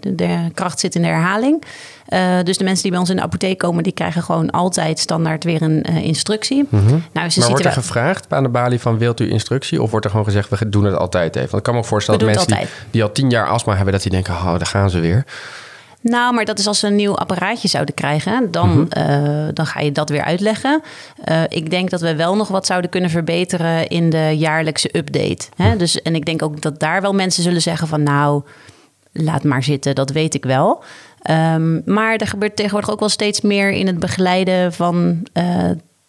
de, 0.00 0.14
de 0.14 0.38
kracht 0.54 0.80
zit 0.80 0.94
in 0.94 1.02
de 1.02 1.08
herhaling. 1.08 1.62
Dus 2.44 2.58
de 2.58 2.64
mensen 2.64 2.82
die 2.82 2.90
bij 2.90 3.00
ons 3.00 3.10
in 3.10 3.16
de 3.16 3.22
apotheek 3.22 3.58
komen, 3.58 3.82
die 3.82 3.92
krijgen 3.92 4.22
gewoon 4.22 4.50
altijd 4.50 4.98
standaard 4.98 5.44
weer 5.44 5.62
een 5.62 5.82
instructie. 5.82 6.66
Nou, 6.70 7.26
is 7.26 7.34
de 7.34 7.40
maar 7.40 7.48
wordt 7.48 7.64
er 7.64 7.70
situa- 7.70 7.70
gevraagd 7.70 8.32
aan 8.32 8.42
de 8.42 8.48
balie 8.48 8.80
van 8.80 8.98
wilt 8.98 9.20
u 9.20 9.30
instructie? 9.30 9.82
Of 9.82 9.90
wordt 9.90 10.04
er 10.04 10.10
gewoon 10.10 10.26
gezegd 10.26 10.48
we 10.48 10.68
doen 10.68 10.84
het 10.84 10.96
altijd 10.96 11.36
even? 11.36 11.50
Want 11.50 11.56
ik 11.66 11.72
kan 11.72 11.74
me 11.74 11.84
voorstellen 11.84 12.20
We 12.20 12.26
dat 12.26 12.48
mensen 12.48 12.68
die 12.90 13.02
al 13.02 13.12
tien 13.12 13.30
jaar 13.30 13.48
astma 13.48 13.74
hebben, 13.74 13.92
dat 13.92 14.02
die 14.02 14.10
denken, 14.10 14.34
oh, 14.34 14.44
daar 14.44 14.66
gaan 14.66 14.90
ze 14.90 15.00
weer. 15.00 15.24
Nou, 16.00 16.34
maar 16.34 16.44
dat 16.44 16.58
is 16.58 16.66
als 16.66 16.78
ze 16.78 16.86
een 16.86 16.94
nieuw 16.94 17.16
apparaatje 17.16 17.68
zouden 17.68 17.94
krijgen, 17.94 18.50
dan, 18.50 18.90
eh, 18.90 19.48
dan 19.52 19.66
ga 19.66 19.80
je 19.80 19.92
dat 19.92 20.08
weer 20.08 20.24
uitleggen. 20.24 20.80
Eh, 21.24 21.42
ik 21.48 21.70
denk 21.70 21.90
dat 21.90 22.00
we 22.00 22.16
wel 22.16 22.36
nog 22.36 22.48
wat 22.48 22.66
zouden 22.66 22.90
kunnen 22.90 23.10
verbeteren 23.10 23.88
in 23.88 24.10
de 24.10 24.34
jaarlijkse 24.36 24.96
update. 24.96 25.48
Hè? 25.56 25.76
Dus, 25.76 26.02
en 26.02 26.14
ik 26.14 26.24
denk 26.24 26.42
ook 26.42 26.60
dat 26.60 26.80
daar 26.80 27.00
wel 27.00 27.12
mensen 27.12 27.42
zullen 27.42 27.62
zeggen 27.62 27.88
van 27.88 28.02
nou, 28.02 28.42
laat 29.12 29.44
maar 29.44 29.62
zitten, 29.62 29.94
dat 29.94 30.10
weet 30.10 30.34
ik 30.34 30.44
wel. 30.44 30.82
Ehm, 31.22 31.92
maar 31.92 32.16
er 32.16 32.26
gebeurt 32.26 32.56
tegenwoordig 32.56 32.90
ook 32.90 33.00
wel 33.00 33.08
steeds 33.08 33.40
meer 33.40 33.70
in 33.70 33.86
het 33.86 33.98
begeleiden 33.98 34.72
van 34.72 35.26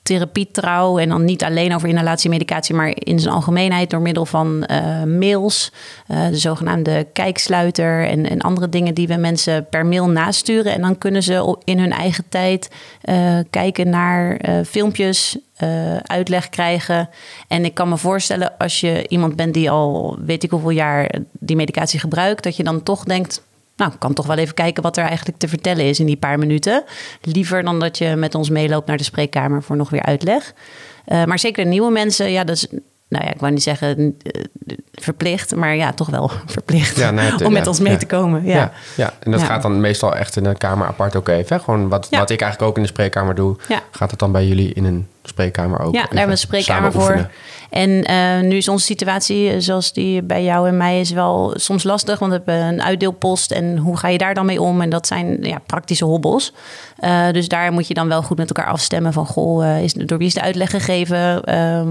therapietrouw. 0.10 0.98
En 0.98 1.10
dan 1.10 1.26
niet 1.26 1.44
alleen 1.44 1.76
over 1.76 1.90
inhalatiemedicatie, 1.90 2.76
maar 2.76 2.92
in 2.94 3.20
zijn 3.20 3.34
algemeenheid 3.34 3.90
door 3.90 4.02
middel 4.02 4.26
van 4.26 4.66
eh, 4.66 5.04
mails. 5.04 5.72
eh, 6.08 6.28
de 6.28 6.38
zogenaamde 6.38 7.08
kijksluiter 7.14 8.08
en, 8.08 8.30
en 8.30 8.42
andere 8.42 8.70
dingen 8.70 8.94
die 8.94 9.08
we 9.08 9.16
mensen 9.16 9.68
per 9.70 9.86
mail 9.86 10.10
nasturen. 10.10 10.74
En 10.74 10.82
dan 10.82 10.98
kunnen 10.98 11.24
ze 11.24 11.58
in 11.64 11.80
hun 11.80 11.92
eigen 11.92 12.24
tijd 12.30 12.70
eh, 13.02 13.38
kijken 13.50 13.90
naar 13.90 14.38
filmpjes, 14.66 15.38
uitleg 16.04 16.50
krijgen. 16.50 17.10
En 17.48 17.66
ik 17.66 17.74
kan 17.74 17.90
me 17.90 17.98
voorstellen 17.98 18.58
als 18.58 18.80
je 18.80 19.06
iemand 19.08 19.36
bent 19.36 19.54
die 19.54 19.70
al 19.70 20.18
weet 20.26 20.44
ik 20.44 20.52
hoeveel 20.52 20.70
jaar 20.70 21.12
die 21.40 21.56
medicatie 21.56 22.00
gebruikt, 22.00 22.44
dat 22.44 22.56
je 22.56 22.64
dan 22.64 22.84
toch 22.84 23.04
denkt. 23.04 23.42
Nou, 23.80 23.92
ik 23.94 24.00
kan 24.00 24.14
toch 24.14 24.26
wel 24.26 24.38
even 24.38 24.54
kijken 24.54 24.84
wat 24.84 24.98
er 24.98 25.06
eigenlijk 25.06 25.38
te 25.38 25.48
vertellen 25.48 25.86
is 25.86 26.00
in 26.00 26.06
die 26.06 26.18
paar 26.18 26.40
minuten. 26.40 26.84
Liever 27.22 27.64
dan 27.64 27.80
dat 27.80 27.98
je 27.98 28.16
met 28.16 28.36
ons 28.36 28.50
meeloopt 28.50 28.88
naar 28.88 28.98
de 28.98 29.04
spreekkamer 29.04 29.64
voor 29.64 29.76
nog 29.76 29.90
weer 29.90 30.04
uitleg. 30.04 30.54
Eh, 31.06 31.24
maar 31.24 31.40
zeker 31.40 31.66
nieuwe 31.66 31.92
mensen, 31.92 32.32
ja, 32.32 32.44
dat 32.44 32.56
is, 32.56 32.68
nou 33.08 33.26
ja, 33.26 33.32
ik 33.34 33.40
wou 33.40 33.52
niet 33.54 33.64
zeggen 33.64 34.16
eh, 34.22 34.42
verplicht, 34.94 35.56
maar 35.56 35.76
ja, 35.76 35.94
toch 35.94 36.10
wel 36.10 36.32
verplicht 36.46 36.98
Ja, 36.98 37.12
nee, 37.12 37.32
het- 37.32 37.42
om 37.42 37.52
met 37.54 37.64
ja, 37.64 37.68
ons 37.70 37.80
mee 37.80 37.94
ja. 37.94 37.98
te 38.00 38.06
komen. 38.06 38.46
Ja. 38.46 38.56
Ja, 38.56 38.72
ja. 38.96 39.14
en 39.20 39.32
dat 39.32 39.44
gaat 39.44 39.62
dan 39.62 39.80
meestal 39.82 40.16
echt 40.16 40.36
in 40.36 40.46
een 40.46 40.58
kamer 40.58 40.88
apart 40.88 41.16
ook 41.16 41.28
even. 41.28 41.56
hè? 41.58 41.64
Gewoon 41.64 41.90
wat, 41.90 42.08
wat 42.10 42.30
ik 42.30 42.42
eigenlijk 42.42 42.72
ook 42.72 42.76
in 42.78 42.84
de 42.84 42.90
spreekkamer 42.90 43.36
doe, 43.36 43.56
gaat 43.92 44.10
het 44.12 44.20
dan 44.20 44.32
bij 44.32 44.48
jullie 44.48 44.74
in 44.74 44.86
een 44.86 45.08
spreekkamer 45.40 45.80
ook? 45.80 45.94
Ja, 45.94 46.00
daar 46.00 46.08
hebben 46.10 46.26
we 46.26 46.32
een 46.32 46.38
spreekkamer 46.38 46.92
voor. 46.92 47.02
oefenen? 47.02 47.30
En 47.70 48.04
eh, 48.04 48.40
nu 48.40 48.56
is 48.56 48.68
onze 48.68 48.86
situatie, 48.86 49.52
eh, 49.52 49.56
zoals 49.60 49.94
die 49.94 50.24
bij 50.24 50.44
jou 50.44 50.68
en 50.68 50.78
mij, 50.78 51.00
is 51.00 51.12
wel 51.12 51.54
soms 51.56 51.84
lastig. 51.84 52.20
Want 52.20 52.32
we 52.32 52.38
hebben 52.38 52.68
een 52.68 52.84
uitdeelpost 52.84 53.52
en 53.52 53.78
hoe 53.78 53.98
ga 53.98 54.08
je 54.08 54.18
daar 54.18 54.34
dan 54.34 54.46
mee 54.46 54.62
om? 54.62 54.82
En 54.82 54.90
dat 54.90 55.08
zijn 55.08 55.38
ja, 55.42 55.60
praktische 55.66 56.06
hobbels. 56.06 56.54
Eh, 56.98 57.32
dus 57.32 57.48
daar 57.48 57.72
moet 57.72 57.88
je 57.88 57.94
dan 57.94 58.08
wel 58.08 58.22
goed 58.22 58.38
met 58.38 58.48
elkaar 58.48 58.72
afstemmen 58.72 59.14
van... 59.14 59.26
goh, 59.26 59.66
eh, 59.66 59.84
is, 59.84 59.94
door 59.94 60.18
wie 60.18 60.28
is 60.28 60.34
de 60.34 60.42
uitleg 60.42 60.70
gegeven? 60.70 61.18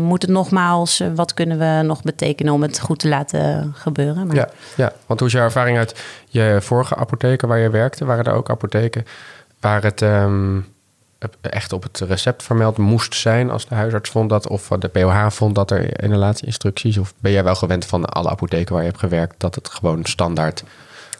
Moet 0.06 0.22
het 0.22 0.30
nogmaals? 0.30 1.02
Wat 1.14 1.34
kunnen 1.34 1.58
we 1.58 1.82
nog 1.82 2.02
betekenen 2.02 2.52
om 2.52 2.62
het 2.62 2.80
goed 2.80 2.98
te 2.98 3.08
laten 3.08 3.72
gebeuren? 3.74 4.26
Maar, 4.26 4.36
Ja, 4.36 4.48
ja, 4.76 4.92
want 5.06 5.20
hoe 5.20 5.28
is 5.28 5.34
jouw 5.34 5.44
ervaring 5.44 5.78
uit 5.78 6.02
je 6.28 6.58
vorige 6.60 6.96
apotheken 6.96 7.48
waar 7.48 7.58
je 7.58 7.70
werkte? 7.70 8.04
Waren 8.04 8.24
er 8.24 8.32
ook 8.32 8.50
apotheken 8.50 9.04
waar 9.60 9.82
het 9.82 10.02
ehm, 10.02 10.60
echt 11.40 11.72
op 11.72 11.82
het 11.82 11.98
recept 12.00 12.42
vermeld 12.42 12.76
moest 12.76 13.14
zijn 13.14 13.50
als 13.50 13.66
de 13.66 13.74
huisarts 13.74 14.10
vond 14.10 14.30
dat, 14.30 14.48
of 14.48 14.68
de 14.78 14.88
POH 14.88 15.26
vond 15.30 15.54
dat 15.54 15.70
er 15.70 16.02
inhalatieinstructies? 16.02 16.98
Of 16.98 17.14
ben 17.18 17.32
jij 17.32 17.44
wel 17.44 17.54
gewend 17.54 17.84
van 17.84 18.04
alle 18.04 18.28
apotheken 18.30 18.72
waar 18.74 18.82
je 18.82 18.88
hebt 18.88 19.00
gewerkt 19.00 19.34
dat 19.40 19.54
het 19.54 19.68
gewoon 19.68 20.04
standaard? 20.04 20.62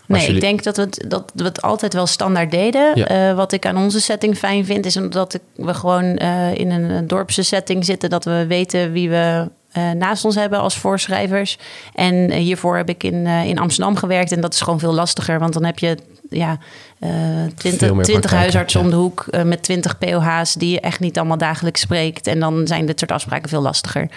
Nee, 0.06 0.20
jullie- 0.20 0.34
ik 0.34 0.40
denk 0.40 0.62
dat 0.62 0.76
we, 0.76 0.82
het, 0.82 1.04
dat 1.08 1.32
we 1.34 1.44
het 1.44 1.62
altijd 1.62 1.92
wel 1.94 2.06
standaard 2.06 2.50
deden. 2.50 2.92
Ja. 2.94 3.06
Eh, 3.06 3.34
wat 3.36 3.52
ik 3.52 3.66
aan 3.66 3.76
onze 3.76 4.00
setting 4.00 4.38
fijn 4.38 4.64
vind, 4.64 4.86
is 4.86 4.96
omdat 4.96 5.38
we 5.55 5.74
gewoon 5.74 6.17
eh, 6.17 6.55
in 6.55 6.70
een, 6.70 7.06
dorpse 7.06 7.43
setting 7.43 7.84
zitten. 7.84 8.10
Dat 8.10 8.24
we 8.24 8.46
weten 8.46 8.93
wie 8.93 9.10
we 9.10 9.50
eh, 9.72 9.90
naast 9.90 10.24
ons 10.24 10.34
hebben 10.34 10.58
als 10.58 10.76
voorschrijvers. 10.78 11.58
En 11.94 12.31
eh, 12.31 12.38
hiervoor 12.38 12.76
heb 12.76 12.88
ik 12.88 13.02
in, 13.02 13.26
eh, 13.26 13.44
in 13.44 13.58
Amsterdam 13.58 13.96
gewerkt. 13.96 14.32
En 14.32 14.40
dat 14.40 14.52
is 14.55 14.60
gewoon 14.60 14.78
veel 14.78 14.94
lastiger. 14.94 15.38
Want 15.38 15.52
dan 15.52 15.64
heb 15.64 15.78
je 15.78 15.96
ja, 16.31 16.58
Veel 16.99 17.55
20, 17.55 17.61
meer 17.61 17.81
20 17.81 18.05
praktijken, 18.05 18.39
huisartsen 18.39 18.81
ja. 18.81 18.87
om 18.87 18.93
de 18.93 18.99
hoek 18.99 19.27
eh, 19.31 19.43
met 19.43 19.63
20 19.63 19.99
POH's 19.99 20.55
die 20.55 20.70
je 20.70 20.81
echt 20.81 21.01
niet 21.01 21.19
allemaal 21.19 21.39
dagelijks 21.39 21.81
spreekt. 21.81 22.27
En 22.27 22.41
dan 22.41 22.67
zijn 22.67 22.87
dit 22.87 22.99
soort 22.99 23.13
afspraken 23.13 23.49
veel 23.49 23.61
lastiger. 23.61 24.08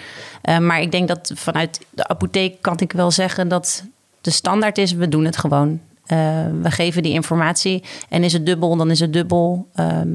Eh, 0.42 0.58
maar 0.58 0.80
ik 0.80 0.90
denk 0.90 1.08
dat 1.08 1.32
vanuit 1.34 1.80
de 1.90 2.08
apotheek 2.08 2.62
kan 2.62 2.78
ik 2.78 2.92
wel 2.92 3.10
zeggen 3.10 3.48
dat 3.48 3.84
de 4.20 4.30
standaard 4.30 4.78
is, 4.78 4.92
we 4.92 5.08
doen 5.08 5.24
het 5.24 5.36
gewoon. 5.36 5.80
Eh, 6.06 6.18
we 6.62 6.70
geven 6.70 7.02
die 7.02 7.12
informatie 7.12 7.82
en 8.08 8.24
is 8.24 8.32
het 8.32 8.46
dubbel, 8.46 8.76
dan 8.76 8.90
is 8.90 9.00
het 9.00 9.12
dubbel. 9.12 9.68
Ehm, 9.74 10.08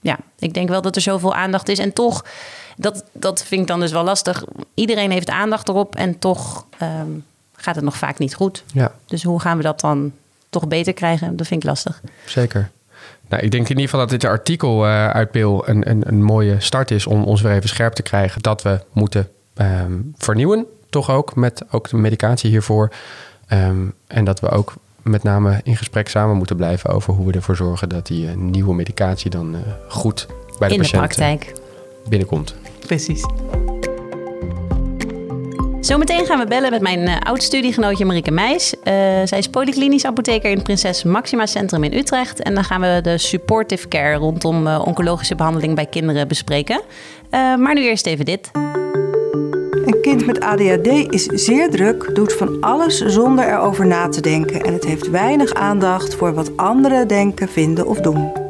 ja, 0.00 0.18
ik 0.38 0.54
denk 0.54 0.68
wel 0.68 0.82
dat 0.82 0.96
er 0.96 1.02
zoveel 1.02 1.34
aandacht 1.34 1.68
is. 1.68 1.78
En 1.78 1.92
toch, 1.92 2.24
dat, 2.76 3.04
dat 3.12 3.44
vind 3.44 3.60
ik 3.60 3.66
dan 3.66 3.80
dus 3.80 3.92
wel 3.92 4.04
lastig. 4.04 4.44
Iedereen 4.74 5.10
heeft 5.10 5.30
aandacht 5.30 5.68
erop 5.68 5.96
en 5.96 6.18
toch 6.18 6.66
ehm, 6.78 7.10
gaat 7.56 7.74
het 7.74 7.84
nog 7.84 7.96
vaak 7.96 8.18
niet 8.18 8.34
goed. 8.34 8.64
Ja, 8.72 8.92
Dus 9.06 9.22
hoe 9.22 9.40
gaan 9.40 9.56
we 9.56 9.62
dat 9.62 9.80
dan 9.80 10.12
toch 10.52 10.68
beter 10.68 10.92
krijgen? 10.92 11.36
Dat 11.36 11.46
vind 11.46 11.62
ik 11.62 11.68
lastig. 11.68 12.00
zeker. 12.24 12.70
Nou, 13.28 13.42
ik 13.42 13.50
denk 13.50 13.62
in 13.64 13.68
ieder 13.68 13.84
geval 13.84 14.00
dat 14.00 14.10
dit 14.10 14.24
artikel 14.24 14.86
eh 14.86 15.10
uit 15.10 15.30
Peel 15.30 15.68
een, 15.68 15.90
een, 15.90 16.02
een 16.06 16.22
mooie 16.22 16.60
start 16.60 16.90
is 16.90 17.06
om 17.06 17.24
ons 17.24 17.40
weer 17.40 17.52
even 17.52 17.68
scherp 17.68 17.92
te 17.92 18.02
krijgen 18.02 18.42
dat 18.42 18.62
we 18.62 18.80
moeten 18.92 19.28
ehm, 19.54 19.92
vernieuwen. 20.16 20.66
Toch 20.90 21.10
ook 21.10 21.34
met 21.36 21.62
ook 21.70 21.88
de 21.88 21.96
medicatie 21.96 22.50
hiervoor. 22.50 22.92
Ehm, 23.46 23.86
en 24.06 24.24
dat 24.24 24.40
we 24.40 24.48
ook 24.48 24.74
met 25.02 25.22
name 25.22 25.60
in 25.64 25.76
gesprek 25.76 26.08
samen 26.08 26.36
moeten 26.36 26.56
blijven 26.56 26.90
over 26.90 27.14
hoe 27.14 27.26
we 27.26 27.32
ervoor 27.32 27.56
zorgen 27.56 27.88
dat 27.88 28.06
die 28.06 28.28
eh, 28.28 28.34
nieuwe 28.34 28.74
medicatie 28.74 29.30
dan 29.30 29.54
eh, 29.54 29.60
goed 29.88 30.26
bij 30.58 30.68
de 30.68 30.74
In 30.74 30.80
de 30.80 30.88
patiënt 30.90 30.92
eh, 30.92 30.98
praktijk. 30.98 31.52
binnenkomt. 32.08 32.54
Precies. 32.86 33.24
Zometeen 35.82 36.26
gaan 36.26 36.38
we 36.38 36.46
bellen 36.46 36.70
met 36.70 36.80
mijn 36.80 37.00
uh, 37.00 37.16
oud-studiegenootje 37.18 38.04
Marieke 38.04 38.30
Meijs. 38.30 38.74
Uh, 38.74 38.82
zij 39.24 39.38
is 39.38 39.48
polyklinisch 39.48 40.04
apotheker 40.04 40.50
in 40.50 40.54
het 40.54 40.64
Prinses 40.64 41.02
Maxima 41.02 41.46
Centrum 41.46 41.84
in 41.84 41.92
Utrecht. 41.92 42.42
En 42.42 42.54
dan 42.54 42.64
gaan 42.64 42.80
we 42.80 43.00
de 43.02 43.18
supportive 43.18 43.88
care 43.88 44.14
rondom 44.14 44.66
uh, 44.66 44.82
oncologische 44.86 45.34
behandeling 45.34 45.74
bij 45.74 45.86
kinderen 45.86 46.28
bespreken. 46.28 46.80
maar 47.30 47.74
nu 47.74 47.82
eerst 47.82 48.06
even 48.06 48.24
dit. 48.24 48.50
Een 49.84 49.98
kind 50.02 50.26
met 50.26 50.40
ADHD 50.40 50.86
is 51.08 51.24
zeer 51.24 51.70
druk, 51.70 52.14
doet 52.14 52.32
van 52.32 52.60
alles 52.60 52.98
zonder 52.98 53.48
erover 53.48 53.86
na 53.86 54.08
te 54.08 54.20
denken. 54.20 54.62
En 54.62 54.72
het 54.72 54.84
heeft 54.84 55.10
weinig 55.10 55.54
aandacht 55.54 56.14
voor 56.14 56.34
wat 56.34 56.56
anderen 56.56 57.08
denken, 57.08 57.48
vinden 57.48 57.86
of 57.86 58.00
doen. 58.00 58.41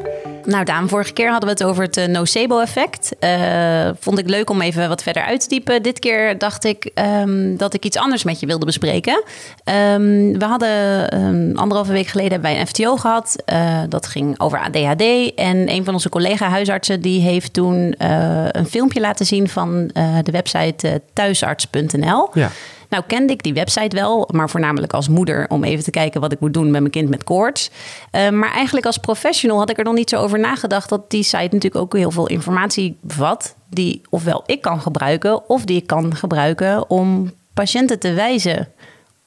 Nou, 0.46 0.64
Daan, 0.64 0.88
vorige 0.88 1.12
keer 1.12 1.30
hadden 1.30 1.49
we 1.49 1.54
het 1.54 1.64
over 1.64 1.82
het 1.82 1.96
uh, 1.96 2.06
nocebo-effect. 2.06 3.16
Uh, 3.20 3.90
vond 4.00 4.18
ik 4.18 4.28
leuk 4.28 4.50
om 4.50 4.61
even 4.61 4.88
wat 4.88 5.02
verder 5.02 5.22
uit 5.22 5.40
te 5.40 5.49
diepen. 5.49 5.82
Dit 5.82 5.99
keer 5.99 6.38
dacht 6.38 6.64
ik 6.64 6.90
um, 6.94 7.56
dat 7.56 7.75
ik 7.75 7.84
iets 7.84 7.96
anders 7.96 8.25
met 8.25 8.40
je 8.40 8.46
wilde 8.46 8.66
bespreken. 8.66 9.22
Um, 9.64 10.38
we 10.38 10.44
hadden 10.44 11.14
um, 11.20 11.56
anderhalve 11.56 11.92
week 11.92 12.06
geleden 12.06 12.40
bij 12.40 12.61
een 12.61 12.66
FTO 12.66 12.96
gehad. 12.96 13.37
Uh, 13.46 13.80
dat 13.88 14.06
ging 14.06 14.40
over 14.40 14.58
ADHD. 14.58 15.34
En 15.34 15.70
een 15.70 15.84
van 15.84 15.94
onze 15.94 16.08
collega-huisartsen 16.08 17.00
die 17.00 17.20
heeft 17.20 17.52
toen 17.52 17.94
een 17.99 18.66
filmpje 18.66 19.00
laten 19.00 19.26
zien 19.26 19.49
van 19.49 19.90
de 20.22 20.30
website 20.30 21.02
thuisarts.nl. 21.12 22.28
Ja. 22.32 22.50
Nou 22.92 23.04
kende 23.06 23.32
ik 23.32 23.42
die 23.42 23.54
website 23.54 23.96
wel, 23.96 24.28
maar 24.32 24.50
voornamelijk 24.50 24.92
als 24.92 25.08
moeder 25.08 25.46
om 25.49 25.64
even 25.64 25.84
te 25.84 25.90
kijken 25.90 26.20
wat 26.20 26.32
ik 26.32 26.40
moet 26.40 26.54
doen 26.54 26.70
met 26.70 26.80
mijn 26.80 26.92
kind 26.92 27.08
met 27.08 27.25
koorts. 27.25 27.70
Uh, 28.12 28.28
maar 28.28 28.52
eigenlijk 28.52 28.87
als 28.87 28.99
professional 28.99 29.58
had 29.58 29.70
ik 29.70 29.78
er 29.78 29.84
nog 29.84 29.94
niet 29.94 30.11
zo 30.11 30.16
over 30.16 30.38
nagedacht 30.38 30.88
dat 30.88 31.11
die 31.11 31.22
site 31.22 31.37
natuurlijk 31.37 31.76
ook 31.76 31.96
heel 31.96 32.11
veel 32.11 32.26
informatie 32.26 32.99
bevat 33.00 33.54
die 33.68 34.02
ofwel 34.08 34.42
ik 34.46 34.61
kan 34.61 34.80
gebruiken 34.80 35.49
of 35.49 35.64
die 35.64 35.76
ik 35.76 35.87
kan 35.87 36.16
gebruiken 36.16 36.90
om 36.90 37.32
patiënten 37.54 37.99
te 37.99 38.12
wijzen 38.12 38.68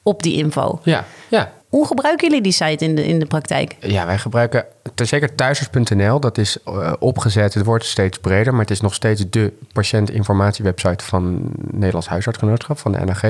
op 0.02 0.22
die 0.22 0.36
info. 0.36 0.80
Ja, 0.82 1.04
ja. 1.28 1.52
Hoe 1.68 1.86
gebruiken 1.86 2.26
jullie 2.26 2.42
die 2.42 2.52
site 2.52 2.84
in 2.84 2.94
de, 2.94 3.06
in 3.06 3.18
de 3.18 3.26
praktijk? 3.26 3.76
Ja, 3.80 4.06
wij 4.06 4.18
gebruiken 4.18 4.64
zeker 5.04 5.34
thuisarts.nl. 5.34 6.20
Dat 6.20 6.38
is 6.38 6.58
uh, 6.68 6.92
opgezet. 6.98 7.54
Het 7.54 7.64
wordt 7.64 7.84
steeds 7.84 8.18
breder, 8.18 8.52
maar 8.52 8.60
het 8.60 8.70
is 8.70 8.80
nog 8.80 8.94
steeds 8.94 9.30
de 9.30 9.52
patiëntinformatiewebsite 9.72 11.04
van 11.04 11.50
Nederlands 11.70 12.08
Huisartsgenootschap, 12.08 12.78
van 12.78 12.92
de 12.92 12.98
NAG. 12.98 13.22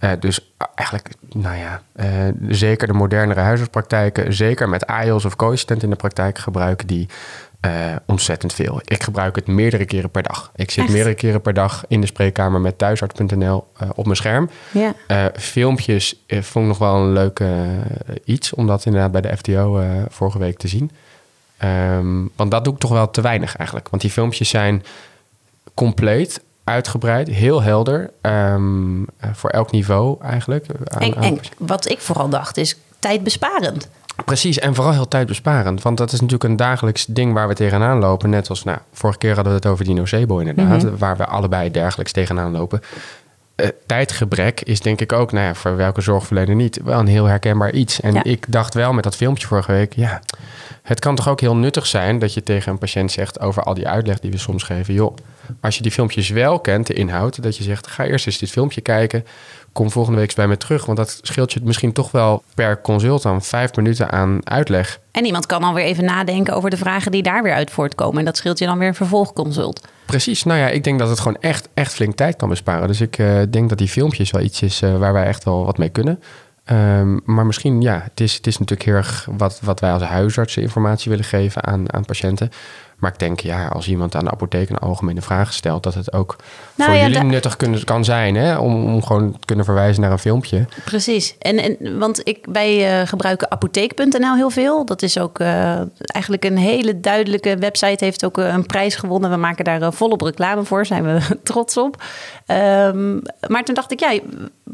Uh, 0.00 0.10
dus 0.20 0.52
eigenlijk, 0.74 1.08
nou 1.32 1.56
ja, 1.56 1.82
uh, 1.96 2.06
zeker 2.48 2.86
de 2.86 2.92
modernere 2.92 3.40
huisartspraktijken, 3.40 4.34
zeker 4.34 4.68
met 4.68 4.86
AIOS 4.86 5.24
of 5.24 5.36
co-assistent 5.36 5.82
in 5.82 5.90
de 5.90 5.96
praktijk 5.96 6.38
gebruiken 6.38 6.86
die 6.86 7.08
uh, 7.64 7.70
ontzettend 8.06 8.52
veel. 8.52 8.80
Ik 8.84 9.02
gebruik 9.02 9.36
het 9.36 9.46
meerdere 9.46 9.84
keren 9.84 10.10
per 10.10 10.22
dag. 10.22 10.50
Ik 10.54 10.70
zit 10.70 10.88
meerdere 10.88 11.14
keren 11.14 11.40
per 11.40 11.54
dag 11.54 11.84
in 11.88 12.00
de 12.00 12.06
spreekkamer 12.06 12.60
met 12.60 12.78
thuisarts.nl 12.78 13.66
uh, 13.82 13.88
op 13.94 14.04
mijn 14.04 14.16
scherm. 14.16 14.50
Ja. 14.70 14.94
Uh, 15.08 15.24
filmpjes 15.34 16.24
vond 16.28 16.64
ik 16.64 16.70
nog 16.70 16.78
wel 16.78 16.94
een 16.94 17.12
leuk 17.12 17.42
iets, 18.24 18.52
om 18.52 18.66
dat 18.66 18.84
inderdaad 18.84 19.12
bij 19.12 19.20
de 19.20 19.36
FTO 19.36 19.82
vorige 20.08 20.38
week 20.38 20.58
te 20.58 20.68
zien. 20.68 20.90
Um, 21.64 22.30
want 22.36 22.50
dat 22.50 22.64
doe 22.64 22.72
ik 22.72 22.78
toch 22.78 22.90
wel 22.90 23.10
te 23.10 23.20
weinig 23.20 23.56
eigenlijk. 23.56 23.88
Want 23.88 24.02
die 24.02 24.10
filmpjes 24.10 24.48
zijn 24.48 24.84
compleet, 25.74 26.42
uitgebreid, 26.64 27.28
heel 27.28 27.62
helder. 27.62 28.10
Um, 28.20 29.06
voor 29.32 29.50
elk 29.50 29.70
niveau 29.70 30.20
eigenlijk. 30.22 30.66
Aan, 30.84 31.02
en, 31.02 31.14
en 31.14 31.38
wat 31.58 31.90
ik 31.90 32.00
vooral 32.00 32.28
dacht 32.28 32.56
is 32.56 32.76
tijdbesparend. 32.98 33.88
Precies, 34.24 34.58
en 34.58 34.74
vooral 34.74 34.92
heel 34.92 35.08
tijdbesparend. 35.08 35.82
Want 35.82 35.96
dat 35.96 36.12
is 36.12 36.20
natuurlijk 36.20 36.50
een 36.50 36.56
dagelijks 36.56 37.06
ding 37.06 37.32
waar 37.32 37.48
we 37.48 37.54
tegenaan 37.54 37.98
lopen. 37.98 38.30
Net 38.30 38.48
als, 38.48 38.64
nou, 38.64 38.78
vorige 38.92 39.18
keer 39.18 39.34
hadden 39.34 39.52
we 39.52 39.58
het 39.58 39.68
over 39.68 39.84
die 39.84 39.94
nocebo 39.94 40.38
inderdaad. 40.38 40.82
Mm 40.82 40.88
-hmm. 40.88 40.98
Waar 40.98 41.16
we 41.16 41.26
allebei 41.26 41.70
dergelijks 41.70 42.12
tegenaan 42.12 42.52
lopen. 42.52 42.80
Uh, 43.56 43.66
tijdgebrek 43.86 44.60
is 44.60 44.80
denk 44.80 45.00
ik 45.00 45.12
ook, 45.12 45.32
nou 45.32 45.46
ja, 45.46 45.54
voor 45.54 45.76
welke 45.76 46.00
zorgverlener 46.00 46.54
niet, 46.54 46.80
wel 46.84 46.98
een 46.98 47.06
heel 47.06 47.24
herkenbaar 47.24 47.72
iets. 47.72 48.00
En 48.00 48.14
ja. 48.14 48.24
ik 48.24 48.52
dacht 48.52 48.74
wel 48.74 48.92
met 48.92 49.04
dat 49.04 49.16
filmpje 49.16 49.46
vorige 49.46 49.72
week, 49.72 49.94
ja, 49.94 50.22
het 50.82 51.00
kan 51.00 51.14
toch 51.14 51.28
ook 51.28 51.40
heel 51.40 51.56
nuttig 51.56 51.86
zijn 51.86 52.18
dat 52.18 52.34
je 52.34 52.42
tegen 52.42 52.72
een 52.72 52.78
patiënt 52.78 53.12
zegt 53.12 53.40
over 53.40 53.62
al 53.62 53.74
die 53.74 53.88
uitleg 53.88 54.20
die 54.20 54.30
we 54.30 54.38
soms 54.38 54.62
geven. 54.62 54.94
Joh, 54.94 55.16
als 55.60 55.76
je 55.76 55.82
die 55.82 55.92
filmpjes 55.92 56.28
wel 56.28 56.60
kent, 56.60 56.86
de 56.86 56.94
inhoud, 56.94 57.42
dat 57.42 57.56
je 57.56 57.62
zegt, 57.62 57.86
ga 57.86 58.04
eerst 58.04 58.26
eens 58.26 58.38
dit 58.38 58.50
filmpje 58.50 58.80
kijken 58.80 59.24
kom 59.74 59.90
volgende 59.90 60.18
week 60.18 60.26
eens 60.26 60.36
bij 60.36 60.46
me 60.46 60.56
terug. 60.56 60.86
Want 60.86 60.98
dat 60.98 61.18
scheelt 61.22 61.52
je 61.52 61.60
misschien 61.62 61.92
toch 61.92 62.10
wel 62.10 62.42
per 62.54 62.80
consult 62.80 63.22
dan 63.22 63.42
vijf 63.42 63.76
minuten 63.76 64.10
aan 64.10 64.40
uitleg. 64.44 65.00
En 65.10 65.24
iemand 65.24 65.46
kan 65.46 65.60
dan 65.60 65.74
weer 65.74 65.84
even 65.84 66.04
nadenken 66.04 66.54
over 66.54 66.70
de 66.70 66.76
vragen 66.76 67.10
die 67.10 67.22
daar 67.22 67.42
weer 67.42 67.54
uit 67.54 67.70
voortkomen. 67.70 68.18
En 68.18 68.24
dat 68.24 68.36
scheelt 68.36 68.58
je 68.58 68.66
dan 68.66 68.78
weer 68.78 68.88
een 68.88 68.94
vervolgconsult. 68.94 69.88
Precies. 70.06 70.44
Nou 70.44 70.58
ja, 70.58 70.68
ik 70.68 70.84
denk 70.84 70.98
dat 70.98 71.08
het 71.08 71.20
gewoon 71.20 71.36
echt, 71.40 71.68
echt 71.74 71.94
flink 71.94 72.14
tijd 72.14 72.36
kan 72.36 72.48
besparen. 72.48 72.88
Dus 72.88 73.00
ik 73.00 73.18
uh, 73.18 73.40
denk 73.50 73.68
dat 73.68 73.78
die 73.78 73.88
filmpjes 73.88 74.30
wel 74.30 74.42
iets 74.42 74.62
is 74.62 74.82
uh, 74.82 74.96
waar 74.96 75.12
wij 75.12 75.24
echt 75.24 75.44
wel 75.44 75.64
wat 75.64 75.78
mee 75.78 75.88
kunnen. 75.88 76.22
Um, 76.70 77.20
maar 77.24 77.46
misschien, 77.46 77.80
ja, 77.80 78.00
het 78.02 78.20
is, 78.20 78.34
het 78.34 78.46
is 78.46 78.58
natuurlijk 78.58 78.88
heel 78.88 78.96
erg 78.96 79.28
wat, 79.36 79.60
wat 79.62 79.80
wij 79.80 79.92
als 79.92 80.02
huisartsen 80.02 80.62
informatie 80.62 81.10
willen 81.10 81.24
geven 81.24 81.64
aan, 81.64 81.92
aan 81.92 82.04
patiënten. 82.04 82.50
Maar 83.04 83.12
ik 83.12 83.18
denk, 83.18 83.40
ja, 83.40 83.66
als 83.66 83.88
iemand 83.88 84.14
aan 84.14 84.24
de 84.24 84.30
apotheek 84.30 84.70
een 84.70 84.78
algemene 84.78 85.22
vraag 85.22 85.52
stelt, 85.52 85.82
dat 85.82 85.94
het 85.94 86.12
ook 86.12 86.36
nou, 86.74 86.90
voor 86.90 87.00
ja, 87.00 87.06
jullie 87.06 87.22
nuttig 87.22 87.56
kunnen, 87.56 87.84
kan 87.84 88.04
zijn, 88.04 88.34
hè? 88.34 88.58
Om, 88.58 88.84
om 88.84 89.02
gewoon 89.02 89.32
te 89.32 89.46
kunnen 89.46 89.64
verwijzen 89.64 90.02
naar 90.02 90.12
een 90.12 90.18
filmpje. 90.18 90.66
Precies. 90.84 91.34
En, 91.38 91.58
en 91.58 91.98
want 91.98 92.20
ik, 92.28 92.46
wij 92.52 93.00
uh, 93.00 93.06
gebruiken 93.06 93.50
apotheek.nl 93.50 94.34
heel 94.34 94.50
veel. 94.50 94.84
Dat 94.84 95.02
is 95.02 95.18
ook 95.18 95.38
uh, 95.38 95.80
eigenlijk 95.94 96.44
een 96.44 96.56
hele 96.56 97.00
duidelijke 97.00 97.56
website, 97.56 98.04
heeft 98.04 98.24
ook 98.24 98.38
uh, 98.38 98.52
een 98.52 98.66
prijs 98.66 98.94
gewonnen. 98.94 99.30
We 99.30 99.36
maken 99.36 99.64
daar 99.64 99.92
volop 99.92 100.20
reclame 100.20 100.64
voor, 100.64 100.86
zijn 100.86 101.04
we 101.04 101.18
trots 101.42 101.76
op. 101.76 102.02
Um, 102.46 103.22
maar 103.48 103.64
toen 103.64 103.74
dacht 103.74 103.92
ik, 103.92 104.00
ja, 104.00 104.18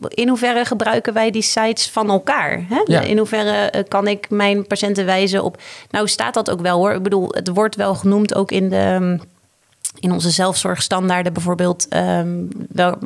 in 0.08 0.28
hoeverre 0.28 0.64
gebruiken 0.64 1.12
wij 1.12 1.30
die 1.30 1.42
sites 1.42 1.90
van 1.90 2.10
elkaar? 2.10 2.64
Hè? 2.68 2.80
Ja. 2.84 3.00
In 3.00 3.18
hoeverre 3.18 3.84
kan 3.88 4.06
ik 4.06 4.30
mijn 4.30 4.66
patiënten 4.66 5.06
wijzen 5.06 5.42
op. 5.42 5.62
Nou, 5.90 6.08
staat 6.08 6.34
dat 6.34 6.50
ook 6.50 6.60
wel 6.60 6.78
hoor. 6.78 6.92
Ik 6.92 7.02
bedoel, 7.02 7.28
het 7.28 7.48
wordt 7.48 7.76
wel 7.76 7.94
genoemd 7.94 8.19
ook 8.34 8.50
in 8.50 8.68
de. 8.68 9.18
In 10.00 10.12
onze 10.12 10.30
zelfzorgstandaarden 10.30 11.32
bijvoorbeeld, 11.32 11.86
wel, 12.68 12.98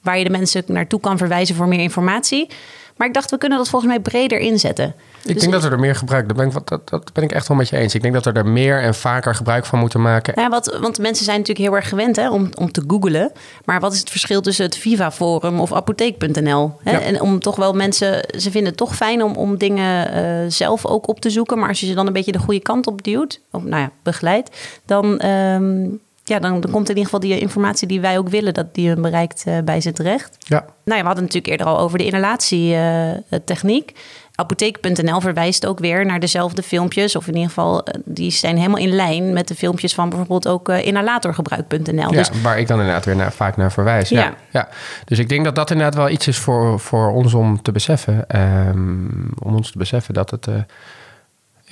waar 0.00 0.18
je 0.18 0.24
de 0.24 0.30
mensen 0.30 0.62
naartoe 0.66 1.00
kan 1.00 1.18
verwijzen 1.18 1.54
voor 1.54 1.68
meer 1.68 1.80
informatie. 1.80 2.50
Maar 2.96 3.06
ik 3.06 3.14
dacht, 3.14 3.30
we 3.30 3.38
kunnen 3.38 3.58
dat 3.58 3.68
volgens 3.68 3.92
mij 3.92 4.00
breder 4.00 4.38
inzetten. 4.38 4.94
Ik 5.24 5.32
dus 5.32 5.40
denk 5.40 5.52
dat 5.52 5.62
we 5.62 5.68
er 5.68 5.78
meer 5.78 5.94
gebruik... 5.94 6.28
Dat 6.28 6.36
ben, 6.36 6.46
ik, 6.46 6.52
dat, 6.64 6.88
dat 6.88 7.12
ben 7.12 7.24
ik 7.24 7.32
echt 7.32 7.48
wel 7.48 7.56
met 7.56 7.68
je 7.68 7.76
eens. 7.76 7.94
Ik 7.94 8.02
denk 8.02 8.14
dat 8.14 8.24
we 8.24 8.32
er 8.32 8.46
meer 8.46 8.82
en 8.82 8.94
vaker 8.94 9.34
gebruik 9.34 9.64
van 9.64 9.78
moeten 9.78 10.02
maken. 10.02 10.32
Ja, 10.36 10.48
wat, 10.48 10.78
want 10.80 10.98
mensen 10.98 11.24
zijn 11.24 11.38
natuurlijk 11.38 11.66
heel 11.66 11.76
erg 11.76 11.88
gewend 11.88 12.16
hè, 12.16 12.30
om, 12.30 12.48
om 12.54 12.72
te 12.72 12.84
googlen. 12.86 13.32
Maar 13.64 13.80
wat 13.80 13.92
is 13.92 13.98
het 13.98 14.10
verschil 14.10 14.40
tussen 14.40 14.64
het 14.64 14.76
Viva-forum 14.76 15.60
of 15.60 15.72
apotheek.nl? 15.72 16.72
Ja. 16.84 17.00
En 17.00 17.20
om 17.20 17.40
toch 17.40 17.56
wel 17.56 17.72
mensen... 17.72 18.24
Ze 18.38 18.50
vinden 18.50 18.68
het 18.68 18.76
toch 18.76 18.96
fijn 18.96 19.22
om, 19.22 19.34
om 19.36 19.58
dingen 19.58 20.14
uh, 20.14 20.50
zelf 20.50 20.86
ook 20.86 21.08
op 21.08 21.20
te 21.20 21.30
zoeken. 21.30 21.58
Maar 21.58 21.68
als 21.68 21.80
je 21.80 21.86
ze 21.86 21.94
dan 21.94 22.06
een 22.06 22.12
beetje 22.12 22.32
de 22.32 22.38
goede 22.38 22.60
kant 22.60 22.86
op 22.86 23.02
duwt... 23.02 23.40
of 23.50 23.62
nou 23.62 23.82
ja, 23.82 23.90
begeleidt... 24.02 24.50
dan... 24.84 25.26
Um, 25.26 26.00
ja, 26.24 26.38
dan, 26.38 26.60
dan, 26.60 26.70
komt 26.70 26.88
in 26.88 26.96
ieder 26.96 27.04
geval 27.04 27.20
die 27.20 27.38
informatie 27.38 27.88
die 27.88 28.00
wij 28.00 28.18
ook 28.18 28.28
willen, 28.28 28.54
dat 28.54 28.74
die 28.74 29.00
bereikt 29.00 29.44
uh, 29.48 29.58
bij 29.64 29.80
ze 29.80 29.92
terecht. 29.92 30.36
Ja. 30.38 30.58
Nou 30.58 30.96
ja, 30.96 31.00
we 31.00 31.06
hadden 31.06 31.24
natuurlijk 31.24 31.46
eerder 31.46 31.66
al 31.66 31.78
over 31.78 31.98
de 31.98 32.04
inhalatietechniek. 32.04 33.90
Uh, 33.90 33.96
Apotheek.nl 34.36 35.20
verwijst 35.20 35.66
ook 35.66 35.78
weer 35.78 36.06
naar 36.06 36.20
dezelfde 36.20 36.62
filmpjes. 36.62 37.16
Of 37.16 37.26
in 37.26 37.34
ieder 37.34 37.48
geval, 37.48 37.86
die 38.04 38.30
zijn 38.30 38.56
helemaal 38.56 38.78
in 38.78 38.94
lijn 38.94 39.32
met 39.32 39.48
de 39.48 39.54
filmpjes 39.54 39.94
van 39.94 40.08
bijvoorbeeld 40.08 40.48
ook 40.48 40.68
inhalatorgebruik.nl. 40.68 41.94
Ja, 41.94 42.08
dus, 42.08 42.30
waar 42.42 42.58
ik 42.58 42.66
dan 42.66 42.78
inderdaad 42.78 43.04
weer 43.04 43.16
naar, 43.16 43.32
vaak 43.32 43.56
naar 43.56 43.72
verwijs. 43.72 44.08
Ja. 44.08 44.20
ja. 44.20 44.34
Ja, 44.50 44.68
Dus 45.04 45.18
ik 45.18 45.28
denk 45.28 45.44
dat 45.44 45.54
dat 45.54 45.70
inderdaad 45.70 45.94
wel 45.94 46.08
iets 46.08 46.28
is 46.28 46.38
voor, 46.38 46.80
voor 46.80 47.12
ons 47.12 47.34
om 47.34 47.62
te 47.62 47.72
beseffen. 47.72 48.24
Um, 48.68 49.30
om 49.42 49.54
ons 49.54 49.70
te 49.70 49.78
beseffen 49.78 50.14
dat 50.14 50.30
het... 50.30 50.46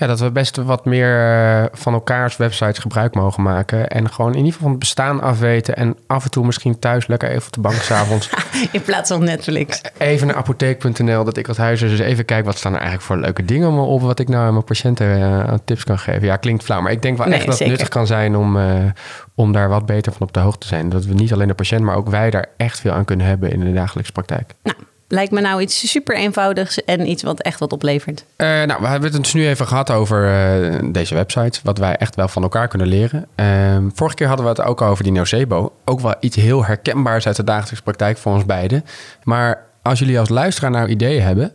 Ja, 0.02 0.08
dat 0.08 0.20
we 0.20 0.30
best 0.30 0.56
wat 0.56 0.84
meer 0.84 1.34
uh, 1.60 1.64
van 1.72 1.92
elkaars 1.92 2.36
websites 2.36 2.78
gebruik 2.78 3.14
mogen 3.14 3.42
maken. 3.42 3.88
En 3.88 4.10
gewoon 4.10 4.30
in 4.30 4.36
ieder 4.36 4.52
geval 4.52 4.62
van 4.62 4.70
het 4.70 4.78
bestaan 4.78 5.20
afweten. 5.20 5.76
En 5.76 5.96
af 6.06 6.24
en 6.24 6.30
toe 6.30 6.46
misschien 6.46 6.78
thuis 6.78 7.06
lekker 7.06 7.28
even 7.28 7.46
op 7.46 7.52
de 7.52 7.60
bank 7.60 7.74
s'avonds. 7.74 8.30
in 8.72 8.82
plaats 8.82 9.10
van 9.10 9.24
Netflix. 9.24 9.80
Even 9.98 10.26
naar 10.26 10.36
apotheek.nl, 10.36 11.24
dat 11.24 11.36
ik 11.36 11.48
als 11.48 11.56
huisarts 11.56 11.96
dus 11.96 12.06
even 12.06 12.24
kijk... 12.24 12.44
wat 12.44 12.58
staan 12.58 12.72
er 12.72 12.80
eigenlijk 12.80 13.08
voor 13.08 13.18
leuke 13.18 13.44
dingen 13.44 13.72
op... 13.72 14.00
wat 14.00 14.18
ik 14.18 14.28
nou 14.28 14.46
aan 14.46 14.52
mijn 14.52 14.64
patiënten 14.64 15.18
uh, 15.18 15.54
tips 15.64 15.84
kan 15.84 15.98
geven. 15.98 16.24
Ja, 16.26 16.36
klinkt 16.36 16.64
flauw, 16.64 16.80
maar 16.80 16.92
ik 16.92 17.02
denk 17.02 17.18
wel 17.18 17.26
nee, 17.26 17.36
echt 17.36 17.46
dat 17.46 17.58
het 17.58 17.68
nuttig 17.68 17.88
kan 17.88 18.06
zijn... 18.06 18.36
om, 18.36 18.56
uh, 18.56 18.74
om 19.34 19.52
daar 19.52 19.68
wat 19.68 19.86
beter 19.86 20.12
van 20.12 20.22
op 20.22 20.32
de 20.32 20.40
hoogte 20.40 20.58
te 20.58 20.66
zijn. 20.66 20.88
Dat 20.88 21.04
we 21.04 21.14
niet 21.14 21.32
alleen 21.32 21.48
de 21.48 21.54
patiënt, 21.54 21.82
maar 21.82 21.96
ook 21.96 22.08
wij 22.08 22.30
daar 22.30 22.46
echt 22.56 22.80
veel 22.80 22.92
aan 22.92 23.04
kunnen 23.04 23.26
hebben... 23.26 23.52
in 23.52 23.60
de 23.60 23.72
dagelijkse 23.72 24.12
praktijk. 24.12 24.54
Nou 24.62 24.76
lijkt 25.12 25.32
me 25.32 25.40
nou 25.40 25.60
iets 25.60 25.90
super 25.90 26.16
eenvoudigs 26.16 26.84
en 26.84 27.08
iets 27.08 27.22
wat 27.22 27.40
echt 27.40 27.58
wat 27.58 27.72
oplevert. 27.72 28.24
Uh, 28.36 28.46
nou, 28.46 28.80
we 28.80 28.86
hebben 28.86 29.12
het 29.12 29.22
dus 29.22 29.32
nu 29.32 29.46
even 29.46 29.66
gehad 29.66 29.90
over 29.90 30.24
uh, 30.24 30.92
deze 30.92 31.14
website, 31.14 31.60
wat 31.62 31.78
wij 31.78 31.96
echt 31.96 32.14
wel 32.14 32.28
van 32.28 32.42
elkaar 32.42 32.68
kunnen 32.68 32.86
leren. 32.86 33.26
Uh, 33.36 33.76
vorige 33.94 34.16
keer 34.16 34.26
hadden 34.26 34.44
we 34.44 34.50
het 34.52 34.62
ook 34.62 34.80
over 34.80 35.04
die 35.04 35.12
nocebo. 35.12 35.72
Ook 35.84 36.00
wel 36.00 36.14
iets 36.20 36.36
heel 36.36 36.64
herkenbaars 36.64 37.26
uit 37.26 37.36
de 37.36 37.44
dagelijkse 37.44 37.82
praktijk 37.82 38.18
voor 38.18 38.32
ons 38.32 38.46
beiden. 38.46 38.84
Maar 39.24 39.64
als 39.82 39.98
jullie 39.98 40.18
als 40.18 40.28
luisteraar 40.28 40.70
nou 40.70 40.88
ideeën 40.88 41.22
hebben, 41.22 41.52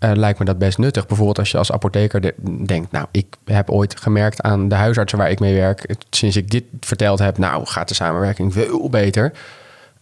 uh, 0.00 0.10
lijkt 0.14 0.38
me 0.38 0.44
dat 0.44 0.58
best 0.58 0.78
nuttig. 0.78 1.06
Bijvoorbeeld 1.06 1.38
als 1.38 1.50
je 1.50 1.58
als 1.58 1.72
apotheker 1.72 2.20
de, 2.20 2.34
denkt... 2.66 2.92
nou, 2.92 3.06
ik 3.10 3.26
heb 3.44 3.70
ooit 3.70 4.00
gemerkt 4.00 4.42
aan 4.42 4.68
de 4.68 4.74
huisartsen 4.74 5.18
waar 5.18 5.30
ik 5.30 5.40
mee 5.40 5.54
werk... 5.54 5.94
sinds 6.10 6.36
ik 6.36 6.50
dit 6.50 6.64
verteld 6.80 7.18
heb, 7.18 7.38
nou, 7.38 7.66
gaat 7.66 7.88
de 7.88 7.94
samenwerking 7.94 8.52
veel 8.52 8.90
beter... 8.90 9.32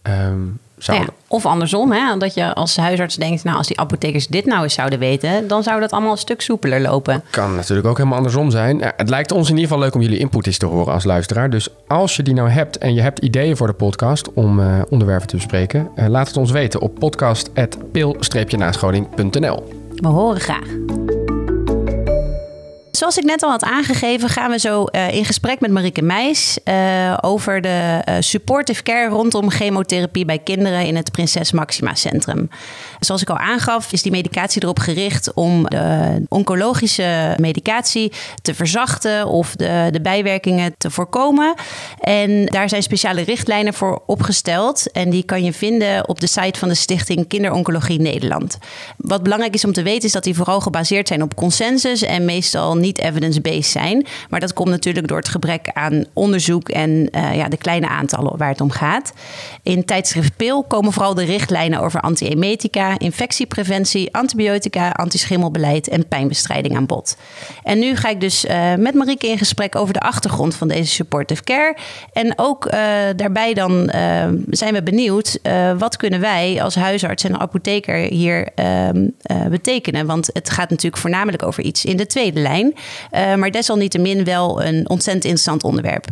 Um, 0.03 0.59
Zou 0.77 0.97
Nou 0.97 1.09
ja, 1.09 1.15
of 1.27 1.45
andersom, 1.45 1.91
hè, 1.91 2.17
dat 2.17 2.33
je 2.33 2.53
als 2.53 2.77
huisarts 2.77 3.15
denkt, 3.15 3.43
nou 3.43 3.57
als 3.57 3.67
die 3.67 3.79
apothekers 3.79 4.27
dit 4.27 4.45
nou 4.45 4.63
eens 4.63 4.73
zouden 4.73 4.99
weten, 4.99 5.47
dan 5.47 5.63
zou 5.63 5.79
dat 5.79 5.91
allemaal 5.91 6.11
een 6.11 6.17
stuk 6.17 6.41
soepeler 6.41 6.81
lopen. 6.81 7.23
Kan 7.29 7.55
natuurlijk 7.55 7.87
ook 7.87 7.97
helemaal 7.97 8.17
andersom 8.17 8.51
zijn. 8.51 8.77
Ja, 8.77 8.93
het 8.97 9.09
lijkt 9.09 9.31
ons 9.31 9.49
in 9.49 9.55
ieder 9.55 9.69
geval 9.69 9.83
leuk 9.83 9.95
om 9.95 10.01
jullie 10.01 10.19
input 10.19 10.47
eens 10.47 10.57
te 10.57 10.65
horen 10.65 10.93
als 10.93 11.03
luisteraar. 11.03 11.49
Dus 11.49 11.67
als 11.87 12.15
je 12.15 12.23
die 12.23 12.33
nou 12.33 12.49
hebt 12.49 12.77
en 12.77 12.93
je 12.93 13.01
hebt 13.01 13.19
ideeën 13.19 13.57
voor 13.57 13.67
de 13.67 13.73
podcast 13.73 14.33
om 14.33 14.59
eh, 14.59 14.81
onderwerpen 14.89 15.27
te 15.27 15.35
bespreken, 15.35 15.89
eh, 15.95 16.07
laat 16.07 16.27
het 16.27 16.37
ons 16.37 16.51
weten 16.51 16.81
op 16.81 16.99
podcast.pil-nascholing.nl. 16.99 19.67
We 19.95 20.07
horen 20.07 20.41
graag. 20.41 20.67
Zoals 22.97 23.17
ik 23.17 23.23
net 23.23 23.43
al 23.43 23.49
had 23.49 23.63
aangegeven, 23.63 24.29
gaan 24.29 24.49
we 24.49 24.59
zo 24.59 24.85
uh, 24.91 25.13
in 25.13 25.25
gesprek 25.25 25.59
met 25.59 25.71
Marieke 25.71 26.01
Meijs 26.01 26.59
uh, 26.65 27.17
over 27.21 27.61
de 27.61 28.01
uh, 28.09 28.15
supportive 28.19 28.83
care 28.83 29.09
rondom 29.09 29.49
chemotherapie 29.49 30.25
bij 30.25 30.39
kinderen 30.39 30.85
in 30.85 30.95
het 30.95 31.11
Prinses 31.11 31.51
Maxima 31.51 31.95
Centrum. 31.95 32.49
Zoals 32.99 33.21
ik 33.21 33.29
al 33.29 33.37
aangaf, 33.37 33.91
is 33.91 34.01
die 34.01 34.11
medicatie 34.11 34.63
erop 34.63 34.79
gericht 34.79 35.33
om 35.33 35.63
de 35.63 36.21
oncologische 36.29 37.35
medicatie 37.37 38.11
te 38.41 38.53
verzachten 38.53 39.27
of 39.27 39.55
de, 39.55 39.87
de 39.91 40.01
bijwerkingen 40.01 40.75
te 40.77 40.91
voorkomen. 40.91 41.53
En 41.99 42.45
daar 42.45 42.69
zijn 42.69 42.83
speciale 42.83 43.21
richtlijnen 43.21 43.73
voor 43.73 44.01
opgesteld. 44.05 44.91
En 44.91 45.09
die 45.09 45.23
kan 45.23 45.43
je 45.43 45.53
vinden 45.53 46.07
op 46.09 46.19
de 46.19 46.27
site 46.27 46.59
van 46.59 46.67
de 46.67 46.75
Stichting 46.75 47.27
Kinderoncologie 47.27 47.99
Nederland. 47.99 48.57
Wat 48.97 49.23
belangrijk 49.23 49.53
is 49.53 49.65
om 49.65 49.73
te 49.73 49.83
weten, 49.83 50.03
is 50.03 50.11
dat 50.11 50.23
die 50.23 50.35
vooral 50.35 50.61
gebaseerd 50.61 51.07
zijn 51.07 51.21
op 51.21 51.35
consensus 51.35 52.01
en 52.01 52.25
meestal 52.25 52.75
niet 52.75 52.99
evidence-based 52.99 53.65
zijn. 53.65 54.05
Maar 54.29 54.39
dat 54.39 54.53
komt 54.53 54.69
natuurlijk 54.69 55.07
door 55.07 55.17
het 55.17 55.29
gebrek 55.29 55.69
aan 55.73 56.05
onderzoek 56.13 56.69
en 56.69 56.89
uh, 56.89 57.35
ja, 57.35 57.47
de 57.47 57.57
kleine 57.57 57.87
aantallen 57.87 58.37
waar 58.37 58.49
het 58.49 58.61
om 58.61 58.71
gaat. 58.71 59.13
In 59.63 59.85
tijdschrift 59.85 60.35
Pil 60.35 60.63
komen 60.63 60.93
vooral 60.93 61.13
de 61.13 61.23
richtlijnen 61.23 61.79
over 61.79 62.01
antiemetica, 62.01 62.86
infectiepreventie, 62.97 64.15
antibiotica, 64.15 64.89
antischimmelbeleid 64.89 65.87
en 65.87 66.07
pijnbestrijding 66.07 66.75
aan 66.75 66.85
bod. 66.85 67.17
En 67.63 67.79
nu 67.79 67.95
ga 67.95 68.09
ik 68.09 68.21
dus 68.21 68.45
uh, 68.45 68.73
met 68.75 68.93
Marieke 68.93 69.27
in 69.27 69.37
gesprek 69.37 69.75
over 69.75 69.93
de 69.93 69.99
achtergrond 69.99 70.55
van 70.55 70.67
deze 70.67 70.91
supportive 70.91 71.43
care. 71.43 71.75
En 72.13 72.33
ook 72.35 72.65
uh, 72.65 72.71
daarbij 73.15 73.53
dan 73.53 73.91
zijn 74.49 74.73
we 74.73 74.83
benieuwd, 74.83 75.39
wat 75.77 75.97
kunnen 75.97 76.19
wij 76.19 76.63
als 76.63 76.75
huisarts 76.75 77.23
en 77.23 77.39
apotheker 77.39 77.95
hier 77.95 78.49
ehm, 78.55 79.07
betekenen? 79.49 80.05
Want 80.05 80.29
het 80.33 80.49
gaat 80.49 80.69
natuurlijk 80.69 81.01
voornamelijk 81.01 81.43
over 81.43 81.63
iets 81.63 81.85
in 81.85 81.97
de 81.97 82.05
tweede 82.05 82.39
lijn. 82.39 82.73
Maar 83.11 83.51
desalniettemin 83.51 84.23
wel 84.23 84.63
een 84.63 84.89
ontzettend 84.89 85.23
interessant 85.23 85.63
onderwerp. 85.63 86.05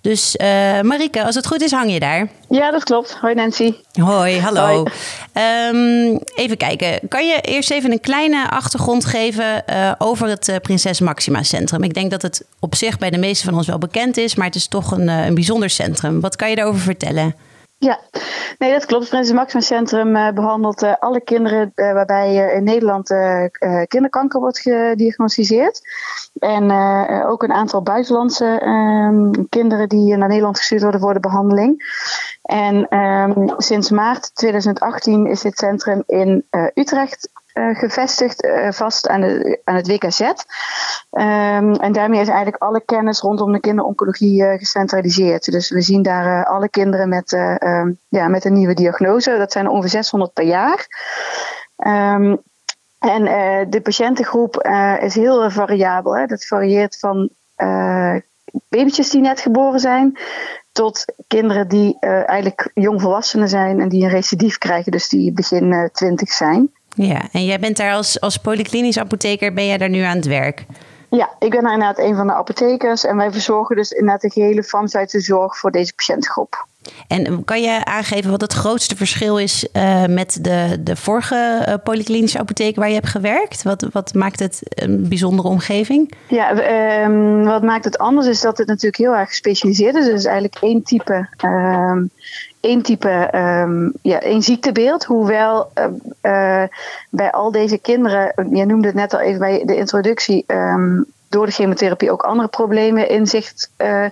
Dus 0.00 0.36
Marike, 0.82 1.24
als 1.24 1.34
het 1.34 1.46
goed 1.46 1.62
is, 1.62 1.70
hang 1.70 1.92
je 1.92 2.00
daar. 2.00 2.28
Ja, 2.48 2.70
dat 2.70 2.84
klopt. 2.84 3.16
Hoi 3.20 3.34
Nancy. 3.34 3.74
Hoi, 3.92 4.40
hallo. 4.40 4.66
Hoi. 4.66 4.84
Um, 5.72 6.19
even 6.34 6.56
kijken. 6.56 7.08
Kan 7.08 7.26
je 7.26 7.40
eerst 7.40 7.70
even 7.70 7.92
een 7.92 8.00
kleine 8.00 8.50
achtergrond 8.50 9.04
geven 9.04 9.62
uh, 9.70 9.92
over 9.98 10.28
het 10.28 10.58
Prinses 10.62 11.00
Maxima 11.00 11.42
Centrum? 11.42 11.82
Ik 11.82 11.94
denk 11.94 12.10
dat 12.10 12.22
het 12.22 12.44
op 12.58 12.74
zich 12.74 12.98
bij 12.98 13.10
de 13.10 13.18
meesten 13.18 13.48
van 13.48 13.56
ons 13.56 13.66
wel 13.66 13.78
bekend 13.78 14.16
is, 14.16 14.34
maar 14.34 14.46
het 14.46 14.54
is 14.54 14.68
toch 14.68 14.90
een, 14.90 15.08
een 15.08 15.34
bijzonder 15.34 15.70
centrum. 15.70 16.20
Wat 16.20 16.36
kan 16.36 16.50
je 16.50 16.56
daarover 16.56 16.80
vertellen? 16.80 17.34
Ja, 17.78 17.98
nee, 18.58 18.72
dat 18.72 18.86
klopt. 18.86 19.02
Het 19.02 19.10
Prinses 19.10 19.34
Maxima 19.34 19.62
Centrum 19.62 20.34
behandelt 20.34 20.98
alle 20.98 21.20
kinderen 21.20 21.72
waarbij 21.74 22.54
in 22.54 22.64
Nederland 22.64 23.14
kinderkanker 23.88 24.40
wordt 24.40 24.58
gediagnosticeerd. 24.58 25.80
En 26.38 26.70
ook 27.26 27.42
een 27.42 27.52
aantal 27.52 27.82
buitenlandse 27.82 28.60
ehm, 28.60 29.46
kinderen 29.48 29.88
die 29.88 30.16
naar 30.16 30.28
Nederland 30.28 30.58
gestuurd 30.58 30.82
worden 30.82 31.00
voor 31.00 31.14
de 31.14 31.20
behandeling. 31.20 31.82
En 32.50 32.98
um, 32.98 33.54
sinds 33.56 33.90
maart 33.90 34.34
2018 34.34 35.26
is 35.26 35.40
dit 35.40 35.58
centrum 35.58 36.02
in 36.06 36.46
Utrecht 36.74 37.28
uh, 37.54 37.78
gevestigd, 37.78 38.44
uh, 38.44 38.70
vast 38.70 39.08
aan, 39.08 39.20
de, 39.20 39.60
aan 39.64 39.74
het 39.74 39.86
WKZ. 39.86 40.20
Um, 40.20 41.74
en 41.74 41.92
daarmee 41.92 42.20
is 42.20 42.28
eigenlijk 42.28 42.62
alle 42.62 42.82
kennis 42.84 43.20
rondom 43.20 43.52
de 43.52 43.60
kinderoncologie 43.60 44.58
gecentraliseerd. 44.58 45.52
Dus 45.52 45.70
we 45.70 45.80
zien 45.80 46.02
daar 46.02 46.44
alle 46.44 46.68
kinderen 46.68 47.08
met, 47.08 47.32
um, 47.32 47.98
ja, 48.08 48.28
met 48.28 48.44
een 48.44 48.52
nieuwe 48.52 48.74
diagnose. 48.74 49.38
Dat 49.38 49.52
zijn 49.52 49.68
ongeveer 49.68 49.90
600 49.90 50.32
per 50.32 50.44
jaar. 50.44 50.86
En 52.98 53.24
de 53.70 53.80
patiëntengroep 53.82 54.68
is 55.00 55.14
heel 55.14 55.50
variabel. 55.50 56.16
Hè. 56.16 56.26
Dat 56.26 56.46
varieert 56.46 56.98
van 56.98 57.30
babytjes 58.68 59.10
die 59.10 59.20
net 59.20 59.40
geboren 59.40 59.80
zijn, 59.80 60.18
tot 60.72 61.04
kinderen 61.26 61.68
die 61.68 61.98
eigenlijk 62.26 62.70
jongvolwassenen 62.74 63.48
zijn 63.48 63.80
en 63.80 63.88
die 63.88 64.02
een 64.02 64.10
recidief 64.10 64.58
krijgen, 64.58 64.92
dus 64.92 65.08
die 65.08 65.32
begin 65.32 65.90
twintig 65.92 66.32
zijn. 66.32 66.70
Ja, 66.94 67.28
en 67.32 67.44
jij 67.44 67.58
bent 67.58 67.76
daar 67.76 67.92
als, 67.92 68.20
als 68.20 68.36
polyklinisch 68.36 68.98
apotheker, 68.98 69.52
ben 69.52 69.66
jij 69.66 69.78
daar 69.78 69.88
nu 69.88 70.00
aan 70.00 70.16
het 70.16 70.26
werk? 70.26 70.66
Ja, 71.10 71.30
ik 71.38 71.50
ben 71.50 71.60
inderdaad 71.60 71.98
een 71.98 72.16
van 72.16 72.26
de 72.26 72.32
apothekers 72.32 73.04
en 73.04 73.16
wij 73.16 73.32
verzorgen 73.32 73.76
dus 73.76 73.90
inderdaad 73.90 74.20
de 74.20 74.30
gehele 74.30 74.62
farmaceutische 74.62 75.20
zorg 75.20 75.58
voor 75.58 75.70
deze 75.70 75.94
patiëntgroep. 75.94 76.66
En 77.08 77.44
kan 77.44 77.62
je 77.62 77.84
aangeven 77.84 78.30
wat 78.30 78.40
het 78.40 78.52
grootste 78.52 78.96
verschil 78.96 79.38
is 79.38 79.68
uh, 79.72 80.04
met 80.06 80.38
de, 80.42 80.76
de 80.80 80.96
vorige 80.96 81.64
uh, 81.68 81.74
polyklinische 81.84 82.38
apotheek 82.38 82.76
waar 82.76 82.88
je 82.88 82.94
hebt 82.94 83.08
gewerkt? 83.08 83.62
Wat, 83.62 83.86
wat 83.92 84.14
maakt 84.14 84.38
het 84.38 84.60
een 84.68 85.08
bijzondere 85.08 85.48
omgeving? 85.48 86.12
Ja, 86.28 86.50
um, 87.04 87.44
wat 87.44 87.62
maakt 87.62 87.84
het 87.84 87.98
anders 87.98 88.26
is 88.26 88.40
dat 88.40 88.58
het 88.58 88.66
natuurlijk 88.66 88.96
heel 88.96 89.14
erg 89.14 89.28
gespecialiseerd 89.28 89.94
is. 89.94 90.04
Dus 90.04 90.24
eigenlijk 90.24 90.56
één 90.60 90.82
type 90.82 91.28
um, 91.44 92.10
één 92.60 92.82
type, 92.82 93.30
um, 93.34 93.92
ja, 94.02 94.20
één 94.20 94.42
ziektebeeld. 94.42 95.04
Hoewel 95.04 95.72
uh, 96.22 96.62
bij 97.10 97.30
al 97.30 97.50
deze 97.50 97.78
kinderen, 97.78 98.32
je 98.50 98.66
noemde 98.66 98.86
het 98.86 98.96
net 98.96 99.14
al 99.14 99.20
even 99.20 99.38
bij 99.38 99.64
de 99.64 99.76
introductie, 99.76 100.44
door 101.30 101.46
de 101.46 101.52
chemotherapie 101.52 102.10
ook 102.10 102.22
andere 102.22 102.48
problemen 102.48 103.08
in 103.08 103.26
zicht 103.26 103.70
uh, 103.78 104.06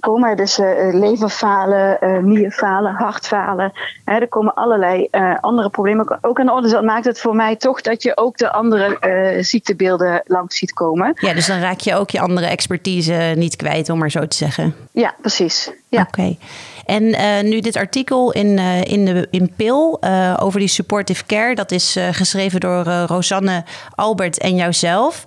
komen. 0.00 0.36
Dus 0.36 0.58
uh, 0.58 0.94
leverfalen, 0.94 1.98
uh, 2.00 2.18
nierfalen, 2.18 2.94
hartfalen. 2.94 3.72
Hè, 4.04 4.18
er 4.18 4.28
komen 4.28 4.54
allerlei 4.54 5.08
andere 5.40 5.70
problemen 5.70 6.18
ook 6.20 6.40
aan 6.40 6.46
de 6.46 6.52
orde. 6.52 6.62
Dus 6.62 6.72
dat 6.72 6.84
maakt 6.84 7.04
het 7.04 7.20
voor 7.20 7.34
mij 7.34 7.56
toch 7.56 7.80
dat 7.80 8.02
je 8.02 8.16
ook 8.16 8.36
de 8.36 8.52
andere 8.52 8.98
ziektebeelden 9.40 10.22
langs 10.24 10.58
ziet 10.58 10.72
komen. 10.72 11.12
Ja, 11.20 11.34
dus 11.34 11.46
dan 11.46 11.60
raak 11.60 11.80
je 11.80 11.94
ook 11.94 12.10
je 12.10 12.20
andere 12.20 12.46
expertise 12.46 13.32
niet 13.36 13.56
kwijt, 13.56 13.90
om 13.90 13.98
maar 13.98 14.10
zo 14.10 14.26
te 14.26 14.36
zeggen. 14.36 14.74
Ja, 14.92 15.14
precies. 15.20 15.70
Ja. 15.88 16.00
Oké. 16.00 16.08
Okay. 16.08 16.38
En 16.86 17.02
uh, 17.02 17.40
nu 17.42 17.60
dit 17.60 17.76
artikel 17.76 18.32
in, 18.32 18.46
uh, 18.46 18.84
in, 18.84 19.04
de, 19.04 19.28
in 19.30 19.52
PIL 19.56 19.98
uh, 20.00 20.34
over 20.38 20.58
die 20.58 20.68
supportive 20.68 21.26
care, 21.26 21.54
dat 21.54 21.70
is 21.70 21.96
geschreven 22.10 22.60
door 22.60 22.84
Rosanne, 22.84 23.64
Albert 23.94 24.38
en 24.38 24.54
jouzelf. 24.54 25.24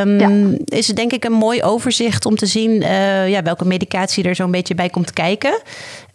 Um, 0.00 0.18
ja. 0.18 0.56
Is 0.64 0.86
het 0.86 0.96
denk 0.96 1.12
ik 1.12 1.24
een 1.24 1.32
mooi 1.32 1.62
overzicht 1.62 2.26
om 2.26 2.36
te 2.36 2.46
zien 2.46 2.80
ja, 3.26 3.42
welke 3.42 3.64
medicatie 3.64 4.24
er 4.24 4.34
zo'n 4.34 4.50
beetje 4.50 4.74
bij 4.74 4.88
komt 4.88 5.12
kijken. 5.12 5.60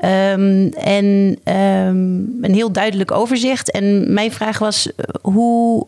Um, 0.05 0.73
en 0.73 1.05
um, 1.45 2.37
een 2.41 2.53
heel 2.53 2.71
duidelijk 2.71 3.11
overzicht. 3.11 3.71
En 3.71 4.13
mijn 4.13 4.31
vraag 4.31 4.59
was: 4.59 4.91
hoe, 5.21 5.87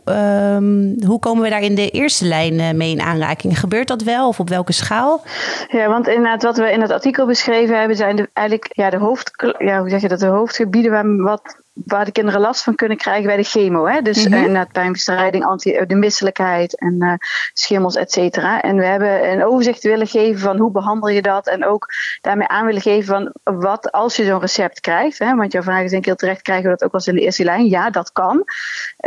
hoe 1.06 1.20
komen 1.20 1.44
we 1.44 1.50
daar 1.50 1.62
in 1.62 1.76
de 1.76 1.90
eerste 1.90 2.26
lijn 2.26 2.78
mee 2.78 2.92
in 2.92 3.02
aanraking? 3.02 3.60
Gebeurt 3.60 3.88
dat 3.88 4.04
wel 4.04 4.28
of 4.28 4.40
op 4.40 4.50
welke 4.50 4.74
schaal? 4.74 5.24
Ja, 5.68 5.88
want 5.88 6.08
inderdaad, 6.08 6.44
wat 6.44 6.58
we 6.58 6.72
in 6.72 6.82
het 6.82 6.92
artikel 6.92 7.26
beschreven 7.26 7.80
hebben, 7.80 7.98
zijn 7.98 8.16
de, 8.16 8.30
eigenlijk 8.34 8.70
ja, 8.72 8.85
de, 8.90 8.98
hoofd, 8.98 9.32
ja, 9.58 9.80
hoe 9.80 9.90
zeg 9.90 10.02
je 10.02 10.08
dat, 10.08 10.20
de 10.20 10.26
hoofdgebieden 10.26 10.92
waar, 10.92 11.16
wat, 11.16 11.64
waar 11.74 12.06
de 12.06 12.12
kinderen 12.12 12.42
last 12.42 12.64
van 12.64 12.76
kunnen 12.76 12.98
krijgen 12.98 13.26
bij 13.26 13.38
de 13.38 13.44
chemo. 13.44 13.86
Hè? 13.86 14.02
Dus 14.02 14.28
mm 14.28 14.34
-hmm. 14.34 14.56
uh, 14.56 14.62
pijnbestrijding, 14.72 15.46
anti, 15.46 15.86
de 15.86 15.96
misselijkheid 15.96 16.80
en 16.80 17.04
uh, 17.04 17.14
schimmels, 17.54 17.96
et 17.96 18.12
cetera. 18.12 18.62
En 18.62 18.76
we 18.76 18.86
hebben 18.86 19.32
een 19.32 19.46
overzicht 19.46 19.84
willen 19.84 20.08
geven 20.08 20.40
van 20.40 20.58
hoe 20.58 20.72
behandel 20.72 21.10
je 21.10 21.22
dat. 21.22 21.48
En 21.48 21.66
ook 21.66 21.88
daarmee 22.22 22.48
aan 22.48 22.66
willen 22.66 22.82
geven 22.82 23.06
van 23.06 23.56
wat 23.58 23.92
als 23.92 24.16
je 24.16 24.26
zo'n 24.26 24.40
recept 24.40 24.80
krijgt. 24.80 25.20
Hè? 25.20 25.36
Want 25.36 25.52
jouw 25.52 25.62
vraag 25.62 25.84
is 25.84 25.90
denk 25.90 26.02
ik 26.02 26.08
heel 26.08 26.16
terecht, 26.16 26.42
krijgen 26.42 26.66
we 26.66 26.78
dat 26.78 26.84
ook 26.84 26.94
als 26.94 27.08
in 27.08 27.16
de 27.16 27.22
eerste 27.22 27.44
lijn? 27.44 27.70
Ja, 27.70 27.90
dat 27.90 28.12
kan. 28.12 28.44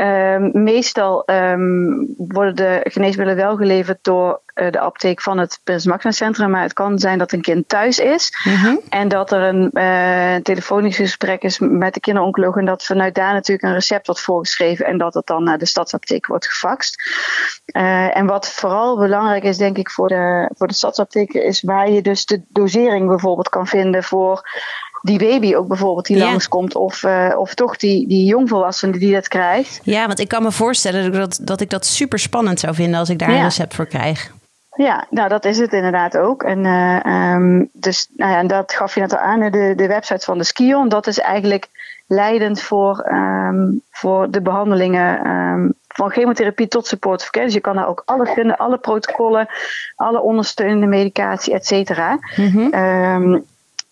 Um, 0.00 0.50
meestal 0.52 1.22
um, 1.26 2.14
worden 2.16 2.56
de 2.56 2.80
geneesmiddelen 2.82 3.44
wel 3.44 3.56
geleverd 3.56 3.98
door 4.02 4.40
uh, 4.54 4.70
de 4.70 4.80
apotheek 4.80 5.20
van 5.20 5.38
het 5.38 5.60
Prins 5.64 5.86
Maxima 5.86 6.12
Centrum. 6.12 6.50
Maar 6.50 6.62
het 6.62 6.72
kan 6.72 6.98
zijn 6.98 7.18
dat 7.18 7.32
een 7.32 7.40
kind 7.40 7.68
thuis 7.68 7.98
is. 7.98 8.32
Mm 8.44 8.54
-hmm. 8.54 8.80
En 8.88 9.08
dat 9.08 9.32
er 9.32 9.42
een 9.42 9.70
uh, 9.72 10.34
telefonisch 10.42 10.96
gesprek 10.96 11.42
is 11.42 11.58
met 11.58 11.94
de 11.94 12.00
kinderoncoloog. 12.00 12.56
En 12.56 12.64
dat 12.64 12.84
vanuit 12.84 13.14
daar 13.14 13.32
natuurlijk 13.32 13.68
een 13.68 13.74
recept 13.74 14.06
wordt 14.06 14.20
voorgeschreven. 14.22 14.86
En 14.86 14.98
dat 14.98 15.14
het 15.14 15.26
dan 15.26 15.44
naar 15.44 15.58
de 15.58 15.66
stadsapotheek 15.66 16.26
wordt 16.26 16.46
gefaxt. 16.46 17.02
Uh, 17.76 18.16
en 18.16 18.26
wat 18.26 18.50
vooral 18.50 18.98
belangrijk 18.98 19.42
is, 19.42 19.56
denk 19.56 19.78
ik, 19.78 19.90
voor 19.90 20.08
de, 20.08 20.50
voor 20.56 20.66
de 20.66 20.74
stadsapotheken. 20.74 21.44
Is 21.44 21.62
waar 21.62 21.90
je 21.90 22.02
dus 22.02 22.26
de 22.26 22.42
dosering 22.48 23.08
bijvoorbeeld 23.08 23.48
kan 23.48 23.66
vinden 23.66 24.04
voor 24.04 24.42
die 25.08 25.18
baby 25.18 25.54
ook 25.54 25.68
bijvoorbeeld 25.68 26.06
die 26.06 26.16
ja. 26.16 26.24
langskomt. 26.24 26.74
Of, 26.74 27.02
uh, 27.02 27.34
of 27.38 27.54
toch 27.54 27.76
die, 27.76 28.08
die 28.08 28.24
jongvolwassene 28.24 28.98
die 28.98 29.12
dat 29.12 29.28
krijgt. 29.28 29.80
Ja, 29.82 30.06
want 30.06 30.18
ik 30.18 30.28
kan 30.28 30.42
me 30.42 30.52
voorstellen 30.52 31.12
dat, 31.12 31.38
dat 31.42 31.60
ik 31.60 31.70
dat 31.70 31.86
super 31.86 32.18
spannend 32.18 32.60
zou 32.60 32.74
vinden 32.74 32.98
als 32.98 33.08
ik 33.08 33.18
daar 33.18 33.30
ja. 33.30 33.36
een 33.36 33.42
recept 33.42 33.74
voor 33.74 33.86
krijg. 33.86 34.32
Ja, 34.76 35.06
nou 35.10 35.28
dat 35.28 35.44
is 35.44 35.58
het 35.58 35.72
inderdaad 35.72 36.16
ook. 36.16 36.42
En 36.42 36.64
uh, 36.64 37.34
um, 37.34 37.68
dus 37.72 38.08
nou 38.16 38.32
ja, 38.32 38.42
dat 38.42 38.72
gaf 38.72 38.94
je 38.94 39.00
net 39.00 39.12
al 39.12 39.18
aan, 39.18 39.40
de, 39.40 39.72
de 39.76 39.86
website 39.86 40.24
van 40.24 40.38
de 40.38 40.44
Skion. 40.44 40.88
Dat 40.88 41.06
is 41.06 41.18
eigenlijk 41.18 41.68
leidend 42.06 42.60
voor, 42.60 42.98
ehm, 42.98 43.66
voor 43.90 44.30
de 44.30 44.42
behandelingen 44.42 45.26
um, 45.30 45.74
van 45.88 46.10
chemotherapie 46.10 46.68
tot 46.68 46.86
support 46.86 47.30
care. 47.30 47.44
Dus 47.44 47.54
je 47.54 47.60
kan 47.60 47.76
daar 47.76 47.88
ook 47.88 48.02
alles 48.04 48.30
vinden, 48.30 48.56
alle 48.56 48.78
protocollen, 48.78 49.48
alle 49.96 50.20
ondersteunende 50.20 50.86
medicatie, 50.86 51.54
et 51.54 51.66
cetera. 51.66 52.18
Mm 52.36 53.46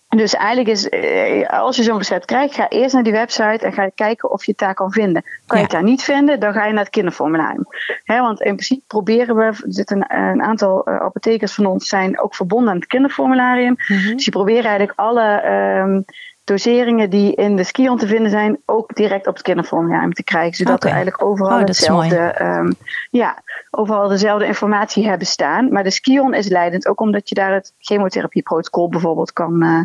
dus 0.09 0.35
eigenlijk 0.35 0.69
is, 0.69 0.89
eh, 0.89 1.49
als 1.49 1.77
je 1.77 1.83
zo'n 1.83 1.99
recept 1.99 2.25
krijgt, 2.25 2.55
ga 2.55 2.69
eerst 2.69 2.95
naar 2.95 3.03
die 3.03 3.13
website 3.13 3.67
en 3.67 3.73
ga 3.73 3.89
kijken 3.95 4.31
of 4.31 4.45
je 4.45 4.51
het 4.51 4.61
daar 4.61 4.75
kan 4.75 4.93
vinden. 4.93 5.25
Kan 5.47 5.57
je 5.57 5.63
het 5.63 5.73
daar 5.73 5.83
niet 5.83 6.03
vinden, 6.03 6.41
dan 6.41 6.53
ga 6.53 6.67
je 6.67 6.73
naar 6.73 6.83
het 6.83 6.93
kinderformularium. 6.93 7.67
want 8.05 8.41
in 8.41 8.53
principe 8.53 8.83
proberen 8.87 9.37
we, 9.37 9.43
er 9.43 9.63
zitten 9.65 9.97
een, 10.09 10.19
een 10.19 10.43
aantal 10.43 10.89
uh, 10.89 10.97
apothekers 10.97 11.55
van 11.55 11.67
ons 11.67 11.89
zijn 11.89 12.21
ook 12.21 12.35
verbonden 12.35 12.69
aan 12.69 12.77
het 12.77 12.87
kinderformularium. 12.87 13.75
Mhm. 13.89 14.13
Dus 14.13 14.25
die 14.25 14.33
proberen 14.33 14.65
eigenlijk 14.65 14.99
alle 14.99 15.51
um, 15.79 16.05
doseringen 16.47 17.11
die 17.11 17.35
in 17.35 17.57
de 17.57 17.65
skion 17.65 17.99
te 17.99 18.07
vinden 18.07 18.31
zijn, 18.31 18.59
ook 18.67 18.95
direct 18.95 19.27
op 19.27 19.35
het 19.35 19.43
kinderformularium 19.43 20.13
te 20.13 20.25
krijgen. 20.25 20.57
Zodat 20.57 20.83
we 20.83 20.89
eigenlijk 20.89 21.23
overal 21.23 21.61
oh, 21.61 21.65
hetzelfde, 21.65 22.35
um, 22.43 22.75
ja, 23.11 23.43
overal 23.71 24.09
dezelfde 24.09 24.47
informatie 24.47 25.09
hebben 25.09 25.27
staan. 25.27 25.73
Maar 25.73 25.85
de 25.85 25.91
skion 25.91 26.35
is 26.35 26.49
leidend, 26.49 26.89
ook 26.89 27.01
omdat 27.01 27.29
je 27.29 27.35
daar 27.35 27.55
het 27.55 27.73
chemotherapieprotocol 27.79 28.89
bijvoorbeeld 28.89 29.33
kan, 29.33 29.65
uh, 29.65 29.81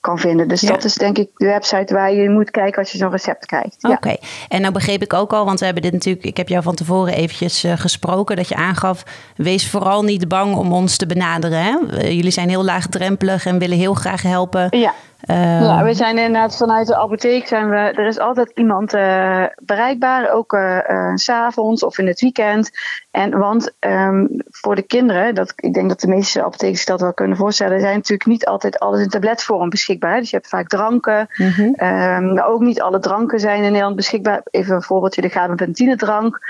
kan 0.00 0.18
vinden. 0.18 0.48
Dus 0.48 0.60
dat 0.60 0.84
is 0.84 0.94
denk 0.94 1.18
ik 1.18 1.30
de 1.34 1.46
website 1.46 1.94
waar 1.94 2.12
je 2.12 2.30
moet 2.30 2.50
kijken 2.50 2.78
als 2.78 2.92
je 2.92 2.98
zo'n 2.98 3.10
recept 3.10 3.46
krijgt. 3.46 3.84
Oké, 3.84 4.16
en 4.48 4.60
nou 4.60 4.72
begreep 4.72 5.02
ik 5.02 5.12
ook 5.12 5.32
al, 5.32 5.44
want 5.44 5.58
we 5.58 5.64
hebben 5.64 5.82
dit 5.82 5.92
natuurlijk, 5.92 6.24
ik 6.24 6.36
heb 6.36 6.48
jou 6.48 6.62
van 6.62 6.74
tevoren 6.74 7.14
eventjes 7.14 7.64
uh, 7.64 7.72
gesproken, 7.76 8.36
dat 8.36 8.48
je 8.48 8.54
aangaf, 8.54 9.02
wees 9.36 9.70
vooral 9.70 10.02
niet 10.02 10.28
bang 10.28 10.56
om 10.56 10.72
ons 10.72 10.96
te 10.96 11.06
benaderen. 11.06 11.62
Hè? 11.62 11.76
Jullie 12.08 12.30
zijn 12.30 12.48
heel 12.48 12.64
laagdrempelig 12.64 13.46
en 13.46 13.58
willen 13.58 13.78
heel 13.78 13.94
graag 13.94 14.22
helpen. 14.22 14.78
Ja. 14.78 14.94
Uh, 15.26 15.60
ja, 15.60 15.84
we 15.84 15.94
zijn 15.94 16.18
inderdaad 16.18 16.56
vanuit 16.56 16.86
de 16.86 16.96
apotheek 16.96 17.46
zijn 17.46 17.70
we. 17.70 17.76
Er 17.76 18.06
is 18.06 18.18
altijd 18.18 18.50
iemand 18.54 18.94
uh, 18.94 19.44
bereikbaar, 19.62 20.30
ook 20.30 20.52
uh, 20.52 21.14
s 21.14 21.24
s'avonds 21.24 21.82
of 21.82 21.98
in 21.98 22.06
het 22.06 22.20
weekend. 22.20 22.70
En 23.10 23.38
want 23.38 23.72
um, 23.80 24.28
voor 24.50 24.74
de 24.74 24.82
kinderen, 24.82 25.34
dat, 25.34 25.52
ik 25.56 25.74
denk 25.74 25.88
dat 25.88 26.00
de 26.00 26.08
meeste 26.08 26.44
apothekers 26.44 26.84
dat 26.84 27.00
wel 27.00 27.14
kunnen 27.14 27.36
voorstellen, 27.36 27.80
zijn 27.80 27.94
natuurlijk 27.94 28.30
niet 28.30 28.46
altijd 28.46 28.78
alles 28.78 29.00
in 29.00 29.08
tabletvorm 29.08 29.68
beschikbaar. 29.68 30.18
Dus 30.18 30.30
je 30.30 30.36
hebt 30.36 30.48
vaak 30.48 30.68
dranken, 30.68 31.28
mm 31.36 31.50
-hmm. 31.50 31.66
um, 31.66 32.34
maar 32.34 32.46
ook 32.46 32.60
niet 32.60 32.80
alle 32.80 32.98
dranken 32.98 33.40
zijn 33.40 33.62
in 33.62 33.70
Nederland 33.70 33.96
beschikbaar. 33.96 34.40
Even 34.50 34.74
een 34.74 34.82
voorbeeldje: 34.82 35.20
de 35.20 35.28
gabapentinedrank. 35.28 36.38
drank. 36.38 36.40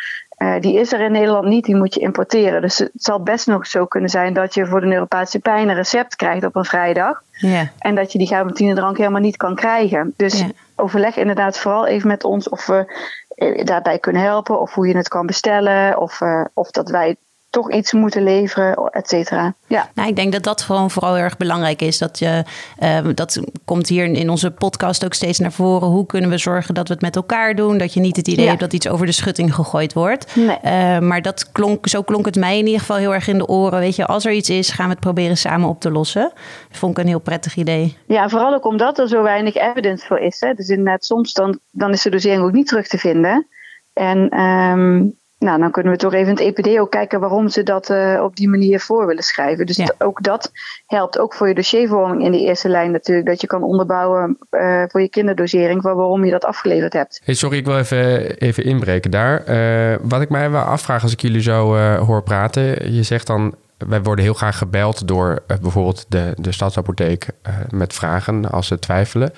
Uh, 0.42 0.60
die 0.60 0.78
is 0.78 0.92
er 0.92 1.00
in 1.00 1.12
Nederland 1.12 1.46
niet, 1.46 1.64
die 1.64 1.76
moet 1.76 1.94
je 1.94 2.00
importeren. 2.00 2.60
Dus 2.60 2.78
het 2.78 2.90
zal 2.94 3.22
best 3.22 3.46
nog 3.46 3.66
zo 3.66 3.86
kunnen 3.86 4.10
zijn 4.10 4.32
dat 4.32 4.54
je 4.54 4.66
voor 4.66 4.80
de 4.80 4.86
neuropathische 4.86 5.38
pijn 5.38 5.68
een 5.68 5.74
recept 5.74 6.16
krijgt 6.16 6.44
op 6.44 6.56
een 6.56 6.64
vrijdag. 6.64 7.22
Yeah. 7.30 7.66
En 7.78 7.94
dat 7.94 8.12
je 8.12 8.18
die 8.18 8.26
gabapentinedrank 8.26 8.96
helemaal 8.96 9.20
niet 9.20 9.36
kan 9.36 9.54
krijgen. 9.54 10.14
Dus 10.16 10.38
yeah. 10.38 10.50
overleg 10.76 11.16
inderdaad 11.16 11.58
vooral 11.58 11.86
even 11.86 12.08
met 12.08 12.24
ons 12.24 12.48
of 12.48 12.66
we 12.66 13.02
eh, 13.28 13.64
daarbij 13.64 13.98
kunnen 13.98 14.22
helpen. 14.22 14.60
Of 14.60 14.74
hoe 14.74 14.88
je 14.88 14.96
het 14.96 15.08
kan 15.08 15.26
bestellen. 15.26 16.00
Of, 16.00 16.20
uh, 16.20 16.44
of 16.54 16.70
dat 16.70 16.90
wij 16.90 17.16
toch 17.50 17.72
iets 17.72 17.92
moeten 17.92 18.22
leveren, 18.22 18.90
et 18.90 19.08
cetera. 19.08 19.54
Ja. 19.66 19.90
Nou, 19.94 20.08
ik 20.08 20.16
denk 20.16 20.32
dat 20.32 20.42
dat 20.42 20.62
gewoon 20.62 20.90
vooral 20.90 21.18
erg 21.18 21.36
belangrijk 21.36 21.82
is. 21.82 21.98
Dat, 21.98 22.18
je, 22.18 22.44
uh, 22.82 22.98
dat 23.14 23.40
komt 23.64 23.88
hier 23.88 24.04
in 24.04 24.30
onze 24.30 24.50
podcast 24.50 25.04
ook 25.04 25.14
steeds 25.14 25.38
naar 25.38 25.52
voren. 25.52 25.88
Hoe 25.88 26.06
kunnen 26.06 26.30
we 26.30 26.38
zorgen 26.38 26.74
dat 26.74 26.88
we 26.88 26.94
het 26.94 27.02
met 27.02 27.16
elkaar 27.16 27.54
doen? 27.54 27.78
Dat 27.78 27.94
je 27.94 28.00
niet 28.00 28.16
het 28.16 28.28
idee 28.28 28.44
ja. 28.44 28.48
hebt 28.48 28.60
dat 28.60 28.72
iets 28.72 28.88
over 28.88 29.06
de 29.06 29.12
schutting 29.12 29.54
gegooid 29.54 29.92
wordt. 29.92 30.36
Nee. 30.36 30.58
Uh, 30.64 30.98
maar 30.98 31.22
dat 31.22 31.52
klonk, 31.52 31.88
zo 31.88 32.02
klonk 32.02 32.24
het 32.24 32.36
mij 32.36 32.58
in 32.58 32.66
ieder 32.66 32.80
geval 32.80 32.96
heel 32.96 33.14
erg 33.14 33.28
in 33.28 33.38
de 33.38 33.46
oren. 33.46 33.78
Weet 33.78 33.96
je, 33.96 34.06
als 34.06 34.24
er 34.24 34.32
iets 34.32 34.50
is, 34.50 34.70
gaan 34.70 34.86
we 34.86 34.92
het 34.92 35.00
proberen 35.00 35.36
samen 35.36 35.68
op 35.68 35.80
te 35.80 35.90
lossen. 35.90 36.32
Dat 36.68 36.78
vond 36.78 36.98
ik 36.98 37.02
een 37.02 37.10
heel 37.10 37.18
prettig 37.18 37.56
idee. 37.56 37.96
Ja, 38.06 38.28
vooral 38.28 38.54
ook 38.54 38.64
omdat 38.64 38.98
er 38.98 39.08
zo 39.08 39.22
weinig 39.22 39.54
evidence 39.54 40.06
voor 40.06 40.18
is. 40.18 40.40
Hè. 40.40 40.54
Dus 40.54 40.68
inderdaad, 40.68 41.04
soms 41.04 41.32
dan, 41.32 41.58
dan 41.70 41.92
is 41.92 42.02
de 42.02 42.10
dosering 42.10 42.42
ook 42.42 42.52
niet 42.52 42.66
terug 42.66 42.86
te 42.86 42.98
vinden. 42.98 43.46
En 43.92 44.40
um, 44.40 45.18
nou, 45.40 45.60
dan 45.60 45.70
kunnen 45.70 45.92
we 45.92 45.98
toch 45.98 46.12
even 46.12 46.38
in 46.38 46.46
het 46.46 46.58
EPD 46.58 46.78
ook 46.78 46.90
kijken 46.90 47.20
waarom 47.20 47.48
ze 47.48 47.62
dat 47.62 47.90
uh, 47.90 48.20
op 48.22 48.36
die 48.36 48.48
manier 48.48 48.80
voor 48.80 49.06
willen 49.06 49.22
schrijven. 49.22 49.66
Dus 49.66 49.76
ja. 49.76 49.94
ook 49.98 50.22
dat 50.22 50.52
helpt 50.86 51.18
ook 51.18 51.34
voor 51.34 51.48
je 51.48 51.54
dossiervorming 51.54 52.24
in 52.24 52.32
de 52.32 52.40
eerste 52.40 52.68
lijn 52.68 52.90
natuurlijk. 52.90 53.26
Dat 53.26 53.40
je 53.40 53.46
kan 53.46 53.62
onderbouwen 53.62 54.38
uh, 54.50 54.82
voor 54.88 55.00
je 55.00 55.08
kinderdosering 55.08 55.82
van 55.82 55.96
waarom 55.96 56.24
je 56.24 56.30
dat 56.30 56.44
afgeleverd 56.44 56.92
hebt. 56.92 57.20
Hey, 57.24 57.34
sorry, 57.34 57.58
ik 57.58 57.64
wil 57.64 57.78
even, 57.78 58.36
even 58.38 58.64
inbreken 58.64 59.10
daar. 59.10 59.48
Uh, 59.48 59.96
wat 60.02 60.20
ik 60.20 60.28
mij 60.28 60.50
wel 60.50 60.62
afvraag 60.62 61.02
als 61.02 61.12
ik 61.12 61.20
jullie 61.20 61.42
zo 61.42 61.76
hoor 61.96 62.22
praten. 62.22 62.92
Je 62.94 63.02
zegt 63.02 63.26
dan, 63.26 63.54
wij 63.88 64.02
worden 64.02 64.24
heel 64.24 64.34
graag 64.34 64.58
gebeld 64.58 65.08
door 65.08 65.42
bijvoorbeeld 65.46 66.04
de, 66.08 66.32
de 66.36 66.52
stadsapotheek 66.52 67.26
met 67.70 67.94
vragen 67.94 68.50
als 68.50 68.66
ze 68.66 68.78
twijfelen. 68.78 69.32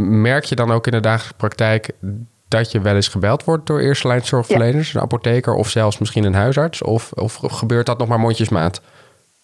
Merk 0.00 0.44
je 0.44 0.54
dan 0.54 0.70
ook 0.70 0.86
in 0.86 0.92
de 0.92 1.00
dagelijkse 1.00 1.36
praktijk 1.36 1.90
dat 2.52 2.72
je 2.72 2.80
wel 2.80 2.94
eens 2.94 3.08
gebeld 3.08 3.44
wordt 3.44 3.66
door 3.66 3.80
eerste 3.80 4.08
lijn 4.08 4.24
zorgverleners, 4.24 4.92
ja. 4.92 4.96
een 4.96 5.04
apotheker 5.04 5.54
of 5.54 5.68
zelfs 5.68 5.98
misschien 5.98 6.24
een 6.24 6.34
huisarts? 6.34 6.82
Of, 6.82 7.12
of 7.12 7.34
gebeurt 7.42 7.86
dat 7.86 7.98
nog 7.98 8.08
maar 8.08 8.20
mondjesmaat? 8.20 8.80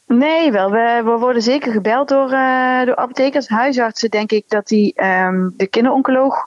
Nee, 0.06 0.52
wel. 0.52 0.70
We, 0.70 1.02
we 1.04 1.10
worden 1.10 1.42
zeker 1.42 1.72
gebeld 1.72 2.08
door, 2.08 2.30
uh, 2.32 2.84
door 2.84 2.96
apothekers. 2.96 3.48
Huisartsen 3.48 4.10
denk 4.10 4.30
ik 4.32 4.44
dat 4.48 4.68
die 4.68 5.04
um, 5.04 5.54
de 5.56 5.66
kinderoncoloog 5.66 6.46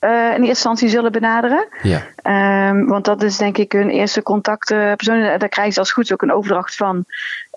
uh, 0.00 0.10
in 0.10 0.30
eerste 0.30 0.46
instantie 0.46 0.88
zullen 0.88 1.12
benaderen. 1.12 1.68
Ja. 1.82 2.02
Um, 2.70 2.86
want 2.86 3.04
dat 3.04 3.22
is 3.22 3.36
denk 3.36 3.58
ik 3.58 3.72
hun 3.72 3.90
eerste 3.90 4.22
contactpersoon. 4.22 5.20
Daar 5.20 5.48
krijgen 5.48 5.72
ze 5.72 5.78
als 5.78 5.92
goed 5.92 6.12
ook 6.12 6.22
een 6.22 6.32
overdracht 6.32 6.76
van. 6.76 7.04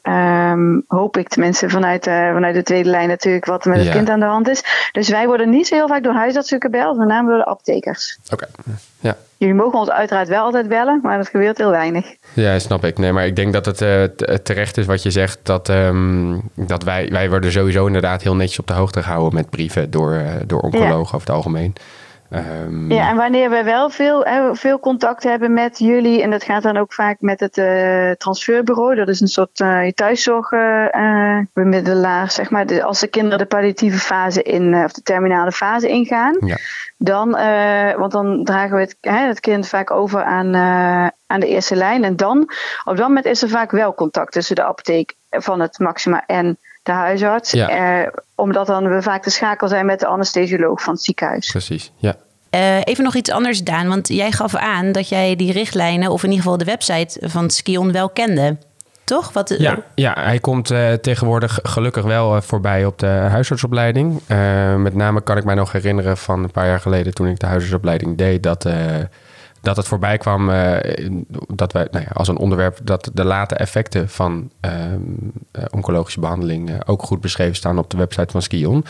Um, 0.07 0.83
hoop 0.87 1.17
ik 1.17 1.27
tenminste 1.27 1.69
vanuit, 1.69 2.07
uh, 2.07 2.33
vanuit 2.33 2.55
de 2.55 2.63
tweede 2.63 2.89
lijn 2.89 3.07
natuurlijk 3.07 3.45
wat 3.45 3.65
er 3.65 3.71
met 3.71 3.79
het 3.79 3.89
kind 3.89 4.09
aan 4.09 4.19
de 4.19 4.25
hand 4.25 4.49
is. 4.49 4.89
Dus 4.91 5.09
wij 5.09 5.27
worden 5.27 5.49
niet 5.49 5.67
zo 5.67 5.75
heel 5.75 5.87
vaak 5.87 6.03
door 6.03 6.13
huisartsen 6.13 6.61
gebeld, 6.61 6.97
met 6.97 7.07
name 7.07 7.29
door 7.29 7.37
de 7.37 7.45
apothekers. 7.45 8.19
Oké, 8.31 8.33
okay. 8.33 8.75
ja. 8.99 9.17
Jullie 9.37 9.55
mogen 9.55 9.79
ons 9.79 9.89
uiteraard 9.89 10.27
wel 10.27 10.43
altijd 10.43 10.67
bellen, 10.67 10.99
maar 11.03 11.17
dat 11.17 11.27
gebeurt 11.27 11.57
heel 11.57 11.69
weinig. 11.69 12.05
Ja, 12.33 12.59
snap 12.59 12.83
ik. 12.83 12.97
Nee, 12.97 13.11
maar 13.11 13.25
ik 13.25 13.35
denk 13.35 13.53
dat 13.53 13.65
het 13.65 13.81
uh, 13.81 14.03
terecht 14.43 14.77
is 14.77 14.85
wat 14.85 15.03
je 15.03 15.11
zegt. 15.11 15.39
Dat, 15.43 15.69
um, 15.69 16.41
dat 16.53 16.83
wij, 16.83 17.09
wij 17.11 17.29
worden 17.29 17.51
sowieso 17.51 17.85
inderdaad 17.85 18.21
heel 18.21 18.35
netjes 18.35 18.59
op 18.59 18.67
de 18.67 18.73
hoogte 18.73 19.03
gehouden 19.03 19.33
met 19.33 19.49
brieven 19.49 19.91
door, 19.91 20.13
uh, 20.13 20.21
door 20.45 20.59
oncologen 20.59 20.89
ja. 20.89 20.99
over 20.99 21.19
het 21.19 21.29
algemeen. 21.29 21.73
Um... 22.37 22.91
Ja, 22.91 23.09
en 23.09 23.15
wanneer 23.15 23.49
we 23.49 23.63
wel 23.63 23.89
veel, 23.89 24.25
veel 24.51 24.79
contact 24.79 25.23
hebben 25.23 25.53
met 25.53 25.79
jullie, 25.79 26.21
en 26.21 26.31
dat 26.31 26.43
gaat 26.43 26.63
dan 26.63 26.77
ook 26.77 26.93
vaak 26.93 27.17
met 27.19 27.39
het 27.39 27.57
uh, 27.57 28.11
transferbureau, 28.11 28.95
dat 28.95 29.07
is 29.07 29.21
een 29.21 29.27
soort 29.27 29.59
uh, 29.59 29.87
thuiszorgbemiddelaar, 29.87 32.23
uh, 32.23 32.29
zeg 32.29 32.49
maar. 32.49 32.65
De, 32.65 32.83
als 32.83 32.99
de 32.99 33.07
kinderen 33.07 33.39
de 33.39 33.45
palliatieve 33.45 33.99
fase 33.99 34.43
in, 34.43 34.83
of 34.83 34.91
de 34.91 35.01
terminale 35.01 35.51
fase 35.51 35.87
ingaan, 35.87 36.37
ja. 36.39 36.57
dan, 36.97 37.31
want 37.97 38.11
dan 38.11 38.43
dragen 38.43 38.75
we 38.75 38.81
het, 38.81 38.97
hè, 39.01 39.27
het 39.27 39.39
kind 39.39 39.67
vaak 39.67 39.91
over 39.91 40.23
aan, 40.23 40.55
aan 41.27 41.39
de 41.39 41.47
eerste 41.47 41.75
lijn. 41.75 42.03
En 42.03 42.15
dan, 42.15 42.39
op 42.83 42.97
dat 42.97 43.07
moment 43.07 43.25
is 43.25 43.41
er 43.41 43.49
vaak 43.49 43.71
wel 43.71 43.93
contact 43.93 44.31
tussen 44.31 44.55
de 44.55 44.63
apotheek 44.63 45.13
van 45.29 45.59
het 45.59 45.79
Maxima 45.79 46.23
en 46.25 46.57
de 46.83 46.91
huisarts. 46.91 47.51
Ja. 47.51 47.69
Eh, 47.69 48.07
omdat 48.35 48.67
dan 48.67 48.89
we 48.89 49.01
vaak 49.01 49.23
de 49.23 49.29
schakel 49.29 49.67
zijn 49.67 49.85
met 49.85 49.99
de 49.99 50.05
anesthesioloog 50.05 50.81
van 50.81 50.93
het 50.93 51.03
ziekenhuis. 51.03 51.51
Precies, 51.51 51.91
ja. 51.97 52.15
Uh, 52.55 52.77
even 52.83 53.03
nog 53.03 53.15
iets 53.15 53.31
anders, 53.31 53.63
Daan. 53.63 53.87
Want 53.87 54.07
jij 54.07 54.31
gaf 54.31 54.55
aan 54.55 54.91
dat 54.91 55.09
jij 55.09 55.35
die 55.35 55.51
richtlijnen, 55.51 56.11
of 56.11 56.23
in 56.23 56.29
ieder 56.29 56.43
geval 56.43 56.57
de 56.57 56.65
website 56.65 57.29
van 57.29 57.49
Skion, 57.49 57.91
wel 57.91 58.09
kende. 58.09 58.57
Toch? 59.03 59.33
Wat, 59.33 59.55
ja, 59.57 59.83
ja, 59.95 60.13
hij 60.19 60.39
komt 60.39 60.71
uh, 60.71 60.93
tegenwoordig 60.93 61.59
gelukkig 61.63 62.03
wel 62.03 62.35
uh, 62.35 62.41
voorbij 62.41 62.85
op 62.85 62.99
de 62.99 63.05
huisartsopleiding. 63.05 64.21
met 64.77 64.95
name 64.95 65.21
kan 65.21 65.37
ik 65.37 65.43
mij 65.43 65.55
nog 65.55 65.71
herinneren 65.71 66.17
van 66.17 66.43
een 66.43 66.51
paar 66.51 66.67
jaar 66.67 66.79
geleden 66.79 67.13
toen 67.13 67.27
ik 67.27 67.39
de 67.39 67.45
huisartsopleiding 67.45 68.17
deed, 68.17 68.43
dat 68.43 68.69
dat 69.61 69.77
het 69.77 69.87
voorbij 69.87 70.17
kwam 70.17 70.51
dat 71.47 71.71
wij, 71.71 71.87
nou 71.91 72.03
ja, 72.03 72.11
als 72.13 72.27
een 72.27 72.37
onderwerp, 72.37 72.79
dat 72.83 73.09
de 73.13 73.23
late 73.23 73.55
effecten 73.55 74.09
van 74.09 74.51
uh, 74.65 74.71
oncologische 75.71 76.19
behandeling 76.19 76.87
ook 76.87 77.03
goed 77.03 77.21
beschreven 77.21 77.55
staan 77.55 77.77
op 77.77 77.89
de 77.89 77.97
website 77.97 78.31
van 78.31 78.41
Skion. 78.41 78.85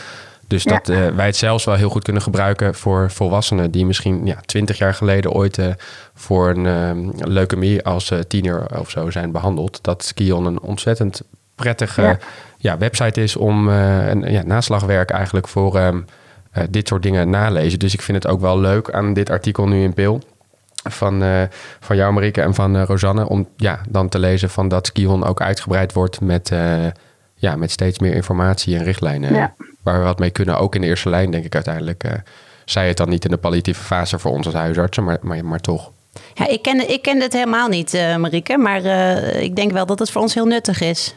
Dus 0.47 0.63
ja. 0.63 0.71
dat 0.71 0.87
wij 1.15 1.25
het 1.25 1.35
zelfs 1.35 1.65
wel 1.65 1.75
heel 1.75 1.89
goed 1.89 2.03
kunnen 2.03 2.21
gebruiken 2.21 2.75
voor 2.75 3.11
volwassenen 3.11 3.71
die 3.71 3.85
misschien 3.85 4.25
ja, 4.25 4.37
twintig 4.45 4.77
jaar 4.77 4.93
geleden 4.93 5.31
ooit 5.31 5.59
voor 6.13 6.49
een 6.49 6.65
ehm, 6.65 7.29
leukemie 7.31 7.83
als 7.83 8.11
tiener 8.27 8.79
of 8.79 8.89
zo 8.89 9.09
zijn 9.09 9.31
behandeld. 9.31 9.83
Dat 9.83 10.03
Skion 10.03 10.45
een 10.45 10.61
ontzettend 10.61 11.21
prettige 11.55 12.01
ja. 12.01 12.17
ja 12.57 12.77
website 12.77 13.23
is 13.23 13.35
om 13.35 13.67
een 13.67 14.31
ja, 14.31 14.43
naslagwerk 14.43 15.09
eigenlijk 15.09 15.47
voor 15.47 15.77
ehm, 15.77 16.01
dit 16.69 16.87
soort 16.87 17.03
dingen 17.03 17.29
nalezen. 17.29 17.79
Dus 17.79 17.93
ik 17.93 18.01
vind 18.01 18.23
het 18.23 18.31
ook 18.31 18.41
wel 18.41 18.59
leuk 18.59 18.91
aan 18.91 19.13
dit 19.13 19.29
artikel 19.29 19.67
nu 19.67 19.83
in 19.83 19.93
Pil 19.93 20.21
van, 20.89 21.23
uh, 21.23 21.41
van 21.79 21.95
jou, 21.95 22.13
Marieke, 22.13 22.41
en 22.41 22.53
van 22.53 22.75
uh, 22.75 22.83
Rosanne. 22.83 23.29
Om 23.29 23.47
ja, 23.55 23.81
dan 23.89 24.09
te 24.09 24.19
lezen 24.19 24.49
van 24.49 24.67
dat 24.67 24.85
Skihon 24.85 25.25
ook 25.25 25.41
uitgebreid 25.41 25.93
wordt 25.93 26.21
met, 26.21 26.51
uh, 26.51 26.85
ja, 27.35 27.55
met 27.55 27.71
steeds 27.71 27.99
meer 27.99 28.13
informatie 28.13 28.77
en 28.77 28.83
richtlijnen. 28.83 29.33
Ja. 29.33 29.53
Waar 29.85 29.99
we 29.99 30.05
wat 30.05 30.19
mee 30.19 30.29
kunnen, 30.29 30.57
ook 30.57 30.75
in 30.75 30.81
de 30.81 30.87
eerste 30.87 31.09
lijn, 31.09 31.31
denk 31.31 31.45
ik 31.45 31.55
uiteindelijk. 31.55 32.03
zij 32.65 32.87
het 32.87 32.97
dan 32.97 33.09
niet 33.09 33.25
in 33.25 33.31
de 33.31 33.37
palliatieve 33.37 33.83
fase 33.83 34.19
voor 34.19 34.31
ons 34.31 34.45
als 34.45 34.55
huisartsen, 34.55 35.03
maar, 35.03 35.17
maar, 35.21 35.45
maar 35.45 35.59
toch. 35.59 35.91
Ja, 36.33 36.47
ik 36.47 36.61
ken, 36.61 36.89
ik 36.89 37.01
ken 37.01 37.21
het 37.21 37.33
helemaal 37.33 37.67
niet, 37.67 37.93
Marieke. 38.17 38.57
Maar 38.57 38.85
ik 39.41 39.55
denk 39.55 39.71
wel 39.71 39.85
dat 39.85 39.99
het 39.99 40.11
voor 40.11 40.21
ons 40.21 40.33
heel 40.33 40.45
nuttig 40.45 40.81
is. 40.81 41.15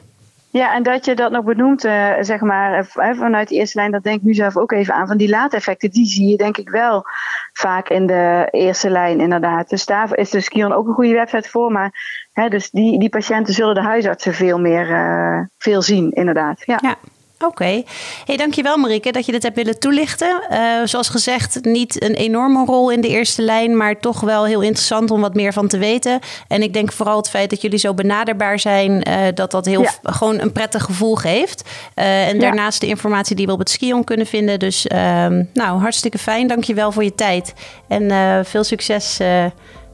Ja, 0.50 0.74
en 0.74 0.82
dat 0.82 1.04
je 1.04 1.14
dat 1.14 1.30
nog 1.30 1.44
benoemt, 1.44 1.84
uh, 1.84 2.14
zeg 2.20 2.40
maar, 2.40 2.86
vanuit 3.16 3.48
de 3.48 3.54
eerste 3.54 3.78
lijn, 3.78 3.90
dat 3.90 4.02
denk 4.02 4.16
ik 4.16 4.22
nu 4.22 4.34
zelf 4.34 4.56
ook 4.56 4.72
even 4.72 4.94
aan. 4.94 5.06
Van 5.06 5.16
die 5.16 5.28
laateffecten, 5.28 5.90
die 5.90 6.06
zie 6.06 6.28
je 6.28 6.36
denk 6.36 6.56
ik 6.56 6.68
wel 6.68 7.04
vaak 7.52 7.88
in 7.88 8.06
de 8.06 8.48
eerste 8.50 8.90
lijn, 8.90 9.20
inderdaad. 9.20 9.68
Dus 9.68 9.86
daar 9.86 10.16
is 10.16 10.30
de 10.30 10.40
Skion 10.40 10.72
ook 10.72 10.86
een 10.86 10.94
goede 10.94 11.12
website 11.12 11.48
voor. 11.48 11.72
Maar 11.72 11.92
hè, 12.32 12.48
dus 12.48 12.70
die, 12.70 12.98
die 12.98 13.08
patiënten 13.08 13.54
zullen 13.54 13.74
de 13.74 13.82
huisartsen 13.82 14.34
veel 14.34 14.58
meer 14.58 14.90
uh, 14.90 15.40
veel 15.58 15.82
zien, 15.82 16.10
inderdaad. 16.12 16.62
ja. 16.64 16.78
ja. 16.82 16.96
Oké. 17.44 17.82
Hey, 18.24 18.36
dankjewel 18.36 18.76
Marike 18.76 19.12
dat 19.12 19.26
je 19.26 19.32
dit 19.32 19.42
hebt 19.42 19.56
willen 19.56 19.78
toelichten. 19.78 20.42
Uh, 20.50 20.58
zoals 20.84 21.08
gezegd, 21.08 21.64
niet 21.64 22.02
een 22.02 22.14
enorme 22.14 22.64
rol 22.64 22.90
in 22.90 23.00
de 23.00 23.08
eerste 23.08 23.42
lijn, 23.42 23.76
maar 23.76 24.00
toch 24.00 24.20
wel 24.20 24.46
heel 24.46 24.60
interessant 24.60 25.10
om 25.10 25.20
wat 25.20 25.34
meer 25.34 25.52
van 25.52 25.68
te 25.68 25.78
weten. 25.78 26.20
En 26.48 26.62
ik 26.62 26.72
denk 26.72 26.92
vooral 26.92 27.16
het 27.16 27.30
feit 27.30 27.50
dat 27.50 27.60
jullie 27.60 27.78
zo 27.78 27.94
benaderbaar 27.94 28.58
zijn, 28.58 29.08
uh, 29.08 29.16
dat 29.34 29.50
dat 29.50 29.66
heel 29.66 29.86
gewoon 30.02 30.40
een 30.40 30.52
prettig 30.52 30.82
gevoel 30.84 31.14
geeft. 31.14 31.68
Uh, 31.94 32.28
en 32.28 32.38
daarnaast 32.38 32.80
de 32.80 32.86
informatie 32.86 33.36
die 33.36 33.46
we 33.46 33.52
op 33.52 33.58
het 33.58 33.70
Skion 33.70 34.04
kunnen 34.04 34.26
vinden. 34.26 34.58
Dus 34.58 34.86
ehm, 34.86 35.44
nou, 35.52 35.80
hartstikke 35.80 36.18
fijn. 36.18 36.46
Dankjewel 36.46 36.92
voor 36.92 37.04
je 37.04 37.14
tijd. 37.14 37.54
En 37.88 38.44
veel 38.44 38.64
succes 38.64 39.18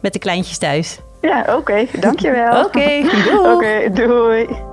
met 0.00 0.12
de 0.12 0.18
kleintjes 0.18 0.58
thuis. 0.58 0.98
Ja, 1.20 1.40
oké. 1.40 1.52
Okay, 1.52 1.88
dankjewel. 2.00 2.58
oké, 2.64 2.66
okay, 2.66 3.02
doei. 3.02 3.52
Oké, 3.52 3.90
doei. 3.92 4.72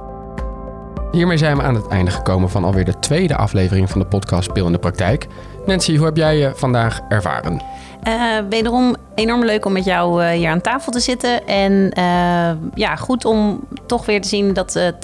Hiermee 1.12 1.38
zijn 1.38 1.58
we 1.58 1.63
aan 1.63 1.76
het 1.76 1.88
einde 1.88 2.12
gekomen 2.12 2.50
van 2.50 2.63
alweer 2.63 2.86
de 2.86 3.00
tweede 3.00 3.36
aflevering 3.36 3.89
van 3.89 4.00
de 4.00 4.06
podcast 4.06 4.50
Speel 4.50 4.65
in 4.65 4.71
de 4.71 4.78
Praktijk. 4.78 5.28
Nancy, 5.65 5.95
hoe 5.95 6.06
heb 6.06 6.17
jij 6.17 6.38
je 6.38 6.52
vandaag 6.56 7.00
ervaren? 7.10 7.62
Uh, 8.08 8.38
wederom 8.50 8.95
enorm 9.15 9.45
leuk 9.45 9.65
om 9.65 9.74
met 9.74 9.86
jou 9.86 10.24
uh, 10.24 10.30
hier 10.30 10.50
aan 10.50 10.62
tafel 10.62 10.91
te 10.91 11.00
zitten. 11.00 11.47
En 11.47 11.71
uh, 11.97 12.52
ja, 12.74 12.95
goed 12.95 13.26
om 13.26 13.60
toch 13.86 14.06
weer 14.06 14.21
te 14.21 14.28
zien 14.28 14.54
dat, 14.54 14.74
het, 14.74 15.04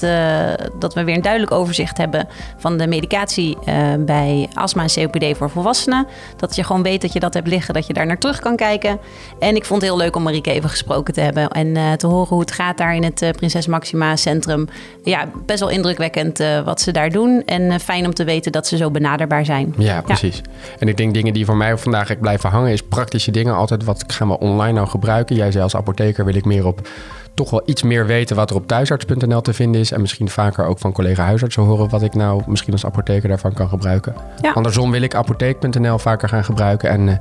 dat 0.80 0.94
we 0.94 1.04
weer 1.04 1.16
een 1.16 1.22
duidelijk 1.22 1.52
overzicht 1.52 1.98
hebben 1.98 2.28
van 2.58 2.78
de 2.78 2.88
medicatie 2.88 3.58
bij 4.00 4.50
astma 4.54 4.84
en 4.84 4.90
COPD 4.94 5.38
voor 5.38 5.50
volwassenen. 5.50 6.08
Dat 6.38 6.56
je 6.56 6.64
gewoon 6.64 6.84
weet 6.84 7.02
dat 7.02 7.14
je 7.14 7.20
dat 7.20 7.34
hebt 7.34 7.48
liggen, 7.48 7.74
dat 7.74 7.88
je 7.88 7.94
daar 7.94 8.06
naar 8.06 8.18
terug 8.18 8.40
kan 8.40 8.56
kijken. 8.56 9.00
En 9.40 9.56
ik 9.56 9.66
vond 9.66 9.82
het 9.82 9.90
heel 9.90 10.00
leuk 10.00 10.16
om 10.16 10.24
Marieke 10.24 10.52
even 10.52 10.70
gesproken 10.70 11.14
te 11.14 11.22
hebben 11.22 11.50
en 11.50 11.98
te 11.98 12.08
horen 12.08 12.28
hoe 12.28 12.40
het 12.40 12.52
gaat 12.52 12.78
daar 12.78 12.96
in 12.96 13.04
het 13.04 13.26
Prinses 13.36 13.68
Maxima 13.68 14.16
Centrum. 14.16 14.68
Ja, 15.04 15.26
best 15.46 15.60
wel 15.60 15.70
indrukwekkend 15.70 16.44
wat 16.66 16.82
ze 16.82 16.92
daar 16.92 17.10
doen. 17.10 17.44
En 17.46 17.80
fijn 17.80 18.06
om 18.06 18.14
te 18.14 18.24
weten 18.24 18.52
dat 18.52 18.68
ze 18.68 18.78
zo 18.78 18.92
benaderbaar 18.92 19.46
zijn. 19.46 19.74
Ja, 19.78 20.02
precies. 20.02 20.42
En 20.80 20.88
ik 20.88 20.98
denk 20.98 21.14
dingen 21.14 21.34
die 21.34 21.46
voor 21.46 21.58
mij 21.58 21.78
vandaag 21.78 22.20
blijven 22.20 22.50
hangen 22.50 22.72
is 22.72 22.84
praktische 22.84 23.32
dingen. 23.32 23.56
Altijd 23.56 23.84
wat 23.84 24.04
gaan 24.08 24.28
we 24.28 24.40
online 24.40 24.74
nou 24.74 24.88
gebruiken? 24.88 25.36
Jij 25.36 25.52
zei 25.52 25.64
als 25.64 25.76
apotheker 25.76 26.26
wil 26.26 26.36
ik 26.36 26.46
meer 26.46 26.66
op 26.66 26.88
toch 27.38 27.50
wel 27.50 27.62
iets 27.66 27.84
meer 27.84 28.06
weten 28.06 28.36
wat 28.36 28.50
er 28.50 28.56
op 28.56 28.68
thuisarts.nl 28.68 29.42
te 29.42 29.54
vinden 29.54 29.82
is. 29.82 29.92
En 29.92 30.02
misschien 30.02 30.30
vaker 30.30 30.66
ook 30.66 30.80
van 30.80 30.92
collega 30.92 31.24
huisartsen 31.24 31.64
horen 31.64 31.90
wat 31.90 32.02
ik 32.02 32.14
nou 32.14 32.42
misschien 32.48 32.74
als 32.74 32.86
apotheker 32.86 33.30
daarvan 33.30 33.54
kan 33.54 33.70
gebruiken. 33.70 34.16
Andersom 34.54 34.92
wil 34.92 35.02
ik 35.02 35.16
apotheek.nl 35.16 35.98
vaker 35.98 36.30
gaan 36.30 36.44
gebruiken. 36.44 36.90
En 36.90 37.08
uh, 37.08 37.14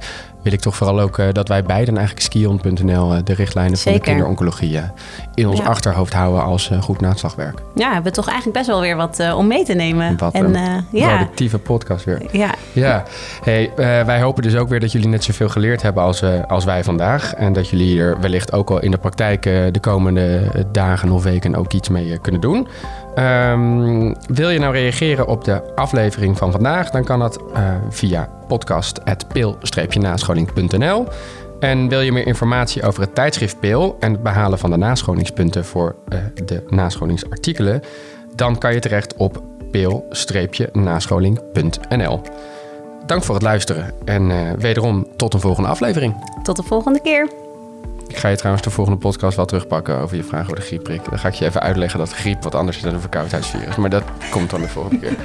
wil 0.42 0.52
ik 0.52 0.60
toch 0.60 0.76
vooral 0.76 1.00
ook 1.00 1.18
uh, 1.18 1.26
dat 1.32 1.48
wij 1.48 1.62
beiden 1.62 1.96
eigenlijk 1.96 2.26
skion.nl 2.26 3.14
uh, 3.14 3.18
de 3.24 3.34
richtlijnen 3.34 3.76
Zeker. 3.76 3.92
van 3.92 4.00
de 4.00 4.06
kinderoncologie 4.10 4.80
in 5.34 5.48
ons 5.48 5.58
ja. 5.58 5.64
achterhoofd 5.64 6.12
houden 6.12 6.42
als 6.42 6.70
goed 6.80 7.00
naslagwerk. 7.00 7.58
Ja, 7.74 7.88
we 7.88 7.94
hebben 7.94 8.12
toch 8.12 8.26
eigenlijk 8.28 8.58
best 8.58 8.70
wel 8.70 8.80
weer 8.80 8.96
wat 8.96 9.32
om 9.34 9.46
mee 9.46 9.64
te 9.64 9.74
nemen. 9.74 10.16
Wat 10.16 10.34
en, 10.34 10.54
een 10.54 10.84
ja. 10.92 11.08
productieve 11.08 11.58
podcast 11.58 12.04
weer. 12.04 12.22
Ja. 12.30 12.54
ja. 12.72 13.02
Hey, 13.42 13.70
wij 14.06 14.20
hopen 14.20 14.42
dus 14.42 14.56
ook 14.56 14.68
weer 14.68 14.80
dat 14.80 14.92
jullie 14.92 15.08
net 15.08 15.24
zoveel 15.24 15.48
geleerd 15.48 15.82
hebben 15.82 16.02
als, 16.02 16.22
als 16.48 16.64
wij 16.64 16.84
vandaag. 16.84 17.34
En 17.34 17.52
dat 17.52 17.68
jullie 17.68 17.86
hier 17.86 18.20
wellicht 18.20 18.52
ook 18.52 18.70
al 18.70 18.80
in 18.80 18.90
de 18.90 18.98
praktijk 18.98 19.42
de 19.42 19.78
komende 19.80 20.05
dagen 20.72 21.10
of 21.10 21.22
weken 21.22 21.54
ook 21.54 21.72
iets 21.72 21.88
mee 21.88 22.18
kunnen 22.18 22.40
doen. 22.40 22.68
Um, 23.18 24.14
wil 24.28 24.50
je 24.50 24.58
nou 24.58 24.72
reageren 24.72 25.26
op 25.26 25.44
de 25.44 25.74
aflevering 25.74 26.38
van 26.38 26.52
vandaag? 26.52 26.90
Dan 26.90 27.04
kan 27.04 27.18
dat 27.18 27.40
uh, 27.56 27.74
via 27.88 28.28
podcast.pil-nascholing.nl. 28.48 31.06
En 31.60 31.88
wil 31.88 32.00
je 32.00 32.12
meer 32.12 32.26
informatie 32.26 32.82
over 32.82 33.00
het 33.00 33.14
tijdschrift 33.14 33.60
Pil 33.60 33.96
en 34.00 34.12
het 34.12 34.22
behalen 34.22 34.58
van 34.58 34.70
de 34.70 34.76
nascholingspunten 34.76 35.64
voor 35.64 35.94
de 36.44 36.64
nascholingsartikelen? 36.68 37.82
Dan 38.34 38.58
kan 38.58 38.74
je 38.74 38.80
terecht 38.80 39.16
op 39.16 39.42
pil-nascholing.nl. 39.70 42.20
Dank 43.06 43.24
voor 43.24 43.34
het 43.34 43.44
luisteren 43.44 43.94
en 44.04 44.58
wederom 44.58 45.06
tot 45.16 45.34
een 45.34 45.40
volgende 45.40 45.68
aflevering. 45.68 46.14
Tot 46.42 46.56
de 46.56 46.62
volgende 46.62 47.00
keer. 47.00 47.45
Ik 48.06 48.16
ga 48.16 48.28
je 48.28 48.36
trouwens 48.36 48.64
de 48.64 48.70
volgende 48.70 48.98
podcast 48.98 49.36
wel 49.36 49.46
terugpakken 49.46 49.98
over 49.98 50.16
je 50.16 50.24
vraag 50.24 50.42
over 50.42 50.56
de 50.56 50.62
griepprik. 50.62 51.04
Dan 51.10 51.18
ga 51.18 51.28
ik 51.28 51.34
je 51.34 51.44
even 51.44 51.60
uitleggen 51.60 51.98
dat 51.98 52.12
griep 52.12 52.42
wat 52.42 52.54
anders 52.54 52.76
is 52.76 52.82
dan 52.82 52.94
een 52.94 53.00
verkoudheidsvirus. 53.00 53.76
Maar 53.76 53.90
dat 53.90 54.02
komt 54.30 54.50
dan 54.50 54.60
de 54.60 54.68
volgende 54.68 54.98
keer. 54.98 55.16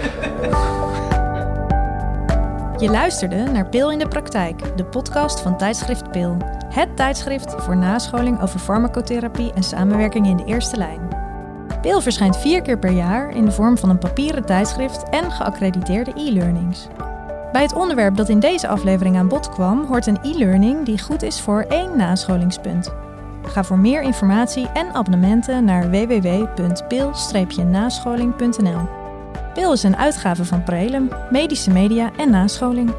Je 2.78 2.90
luisterde 2.90 3.36
naar 3.36 3.70
Pil 3.70 3.92
in 3.92 4.00
de 4.00 4.08
Praktijk, 4.08 4.78
de 4.78 4.86
podcast 4.86 5.40
van 5.40 5.58
tijdschrift 5.58 6.12
Pil. 6.12 6.38
Het 6.70 6.96
tijdschrift 6.96 7.56
voor 7.58 7.78
nascholing 7.78 8.42
over 8.42 8.60
farmacotherapie 8.60 9.54
en 9.54 9.64
samenwerking 9.64 10.28
in 10.28 10.38
de 10.38 10.46
eerste 10.46 10.78
lijn. 10.78 11.08
Pil 11.82 12.02
verschijnt 12.02 12.38
vier 12.38 12.62
keer 12.62 12.80
per 12.80 12.92
jaar 12.92 13.36
in 13.36 13.46
de 13.46 13.52
vorm 13.52 13.78
van 13.78 13.90
een 13.90 13.98
papieren 13.98 14.46
tijdschrift 14.46 15.10
en 15.10 15.32
geaccrediteerde 15.32 16.12
e-learnings. 16.16 16.88
Bij 17.52 17.62
het 17.62 17.74
onderwerp 17.74 18.16
dat 18.16 18.30
in 18.30 18.40
deze 18.40 18.68
aflevering 18.68 19.18
aan 19.18 19.28
bod 19.28 19.50
kwam, 19.50 19.86
hoort 19.86 20.08
een 20.08 20.20
e-learning 20.24 20.86
die 20.86 21.00
goed 21.00 21.22
is 21.22 21.42
voor 21.42 21.62
één 21.62 21.98
nascholingspunt. 21.98 22.94
Ga 23.44 23.64
voor 23.64 23.80
meer 23.80 24.02
informatie 24.02 24.68
en 24.68 24.94
abonnementen 24.94 25.66
naar 25.66 25.90
www.pil-nascholing.nl. 25.90 28.90
Pil 29.54 29.74
is 29.74 29.84
een 29.84 29.98
uitgave 29.98 30.46
van 30.46 30.64
Prelum, 30.64 31.10
medische 31.30 31.72
media 31.72 32.12
en 32.18 32.30
nascholing. 32.30 32.94